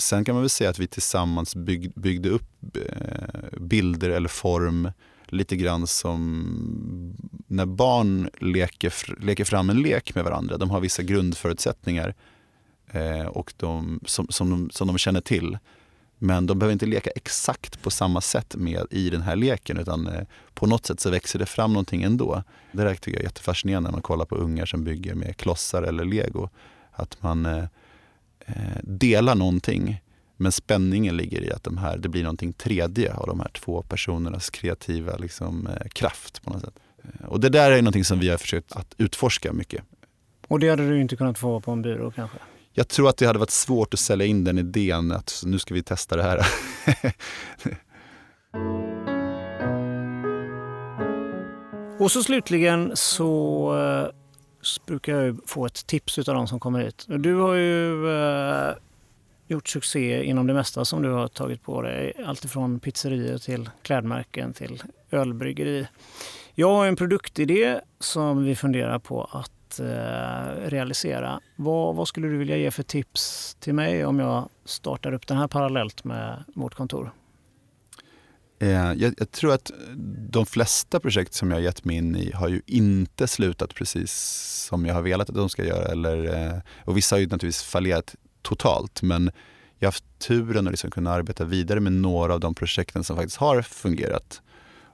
[0.00, 4.90] Sen kan man väl säga att vi tillsammans bygg, byggde upp eh, bilder eller form
[5.26, 7.16] lite grann som
[7.46, 10.56] när barn leker, leker fram en lek med varandra.
[10.56, 12.14] De har vissa grundförutsättningar
[12.90, 15.58] eh, och de, som, som, de, som de känner till.
[16.18, 20.06] Men de behöver inte leka exakt på samma sätt med i den här leken utan
[20.06, 22.42] eh, på något sätt så växer det fram någonting ändå.
[22.72, 25.82] Det där tycker jag är jättefascinerande när man kollar på ungar som bygger med klossar
[25.82, 26.48] eller lego.
[26.92, 27.64] Att man eh,
[28.56, 30.00] Eh, delar någonting.
[30.36, 33.82] Men spänningen ligger i att de här, det blir någonting tredje av de här två
[33.82, 36.42] personernas kreativa liksom, eh, kraft.
[36.42, 36.74] på något sätt.
[37.02, 39.82] Eh, och det där är någonting som vi har försökt att utforska mycket.
[40.48, 42.38] Och det hade du inte kunnat få på en byrå kanske?
[42.72, 45.74] Jag tror att det hade varit svårt att sälja in den idén att nu ska
[45.74, 46.40] vi testa det här.
[51.98, 54.12] Och så slutligen så
[54.86, 57.04] brukar jag få ett tips av de som kommer hit.
[57.08, 58.74] Du har ju eh,
[59.46, 62.12] gjort succé inom det mesta som du har tagit på dig.
[62.26, 65.86] Alltifrån pizzerior till klädmärken till ölbryggeri.
[66.54, 71.40] Jag har en produktidé som vi funderar på att eh, realisera.
[71.56, 75.36] Vad, vad, skulle du vilja ge för tips till mig om jag startar upp den
[75.36, 77.12] här parallellt med vårt kontor?
[78.62, 79.70] Eh, jag, jag, tror att
[80.30, 84.12] de flesta projekt som jag har gett mig in i har ju inte slutat precis
[84.68, 85.92] som jag har velat att de ska göra.
[85.92, 89.02] Eller, eh, och vissa har ju naturligtvis fallerat totalt.
[89.02, 89.30] Men
[89.78, 93.16] jag har haft turen att liksom kunna arbeta vidare med några av de projekten som
[93.16, 94.42] faktiskt har fungerat.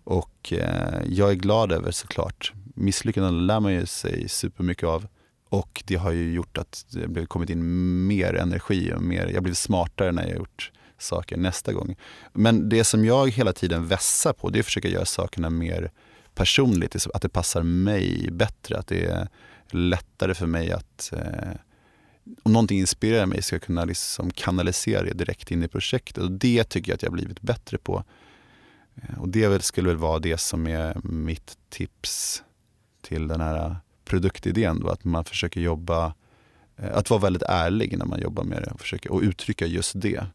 [0.04, 2.52] Och eh, jag är glad över såklart.
[2.74, 5.06] Misslyckanden lär man ju sig supermycket av.
[5.48, 9.34] Och det har ju gjort att det har kommit in mer energi och mer, jag
[9.34, 11.96] har blivit smartare när jag har gjort saker nästa gång.
[12.32, 15.90] Men det som jag hela tiden vässar på det är att försöka göra sakerna mer
[16.34, 18.78] personligt, liksom att det passar mig bättre.
[18.78, 19.28] Att det är
[19.70, 21.52] lättare för mig att eh,
[22.42, 26.22] om någonting inspirerar mig ska jag kunna liksom kanalisera det direkt in i projektet.
[26.22, 28.04] Och Det tycker jag att jag har blivit bättre på.
[28.94, 32.42] Eh, och Det skulle väl vara det som är mitt tips
[33.02, 34.80] till den här produktidén.
[34.80, 36.14] Då, att man försöker jobba
[36.76, 39.92] eh, att vara väldigt ärlig när man jobbar med det och försöker, och uttrycka just
[40.00, 40.26] det.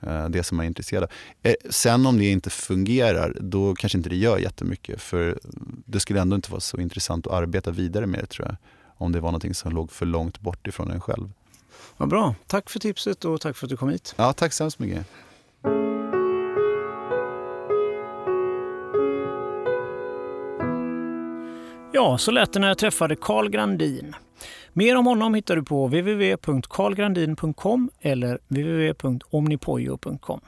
[0.00, 1.10] Eh, det som man är intresserad av.
[1.42, 5.02] Eh, sen om det inte fungerar, då kanske inte det gör jättemycket.
[5.02, 5.38] För
[5.86, 8.56] det skulle ändå inte vara så intressant att arbeta vidare med det tror jag.
[8.96, 11.30] Om det var någonting som låg för långt bort ifrån en själv.
[11.96, 12.34] Vad bra.
[12.46, 14.14] Tack för tipset och tack för att du kom hit.
[14.16, 15.06] Ja, tack så hemskt mycket.
[21.92, 24.14] Ja, så lät det när jag träffade Carl Grandin.
[24.78, 30.40] Mer om honom hittar du på www.carlgrandin.com eller www.omnipojo.com.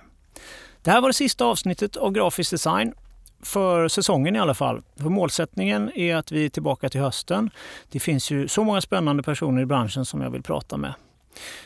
[0.82, 2.94] Det här var det sista avsnittet av Grafisk design
[3.42, 4.82] för säsongen i alla fall.
[4.96, 7.50] För målsättningen är att vi är tillbaka till hösten.
[7.88, 10.94] Det finns ju så många spännande personer i branschen som jag vill prata med.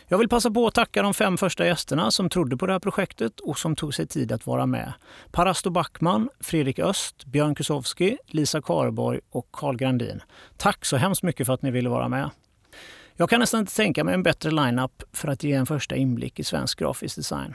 [0.09, 2.81] Jag vill passa på att tacka de fem första gästerna som trodde på det här
[2.81, 4.93] projektet och som tog sig tid att vara med.
[5.32, 10.23] Parasto Backman, Fredrik Öst, Björn Kusowski, Lisa Karborg och Carl Grandin.
[10.57, 12.31] Tack så hemskt mycket för att ni ville vara med.
[13.16, 16.41] Jag kan nästan inte tänka mig en bättre line-up för att ge en första inblick
[16.41, 17.55] i svensk grafisk design.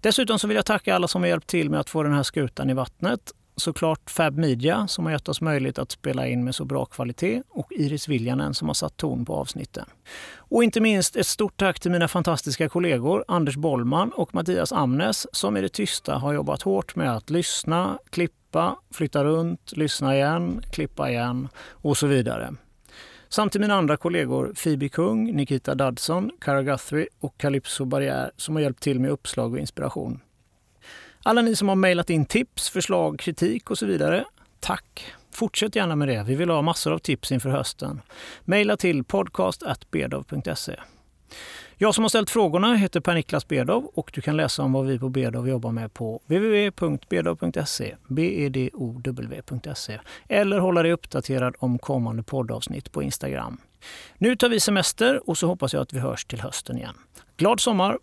[0.00, 2.22] Dessutom så vill jag tacka alla som har hjälpt till med att få den här
[2.22, 3.32] skutan i vattnet.
[3.56, 7.42] Såklart Fab Media som har gett oss möjlighet att spela in med så bra kvalitet
[7.48, 9.84] och Iris Viljanen som har satt ton på avsnitten.
[10.36, 15.26] Och inte minst ett stort tack till mina fantastiska kollegor Anders Bollman och Mattias Amnes
[15.32, 20.62] som i det tysta har jobbat hårt med att lyssna, klippa, flytta runt, lyssna igen,
[20.70, 22.54] klippa igen och så vidare.
[23.32, 28.56] Samt till mina andra kollegor Phoebe Kung, Nikita Dudson, Cara Guthrie och Calypso Barriär som
[28.56, 30.20] har hjälpt till med uppslag och inspiration.
[31.22, 34.24] Alla ni som har mejlat in tips, förslag, kritik och så vidare.
[34.60, 35.14] Tack!
[35.30, 36.22] Fortsätt gärna med det.
[36.22, 38.00] Vi vill ha massor av tips inför hösten.
[38.44, 40.76] Mejla till podcast.bedov.se.
[41.82, 44.98] Jag som har ställt frågorna heter Per-Niklas Bedov och du kan läsa om vad vi
[44.98, 53.02] på Bedov jobbar med på www.bedov.se, bedov.se eller hålla dig uppdaterad om kommande poddavsnitt på
[53.02, 53.60] Instagram.
[54.18, 56.94] Nu tar vi semester och så hoppas jag att vi hörs till hösten igen.
[57.36, 57.98] Glad sommar!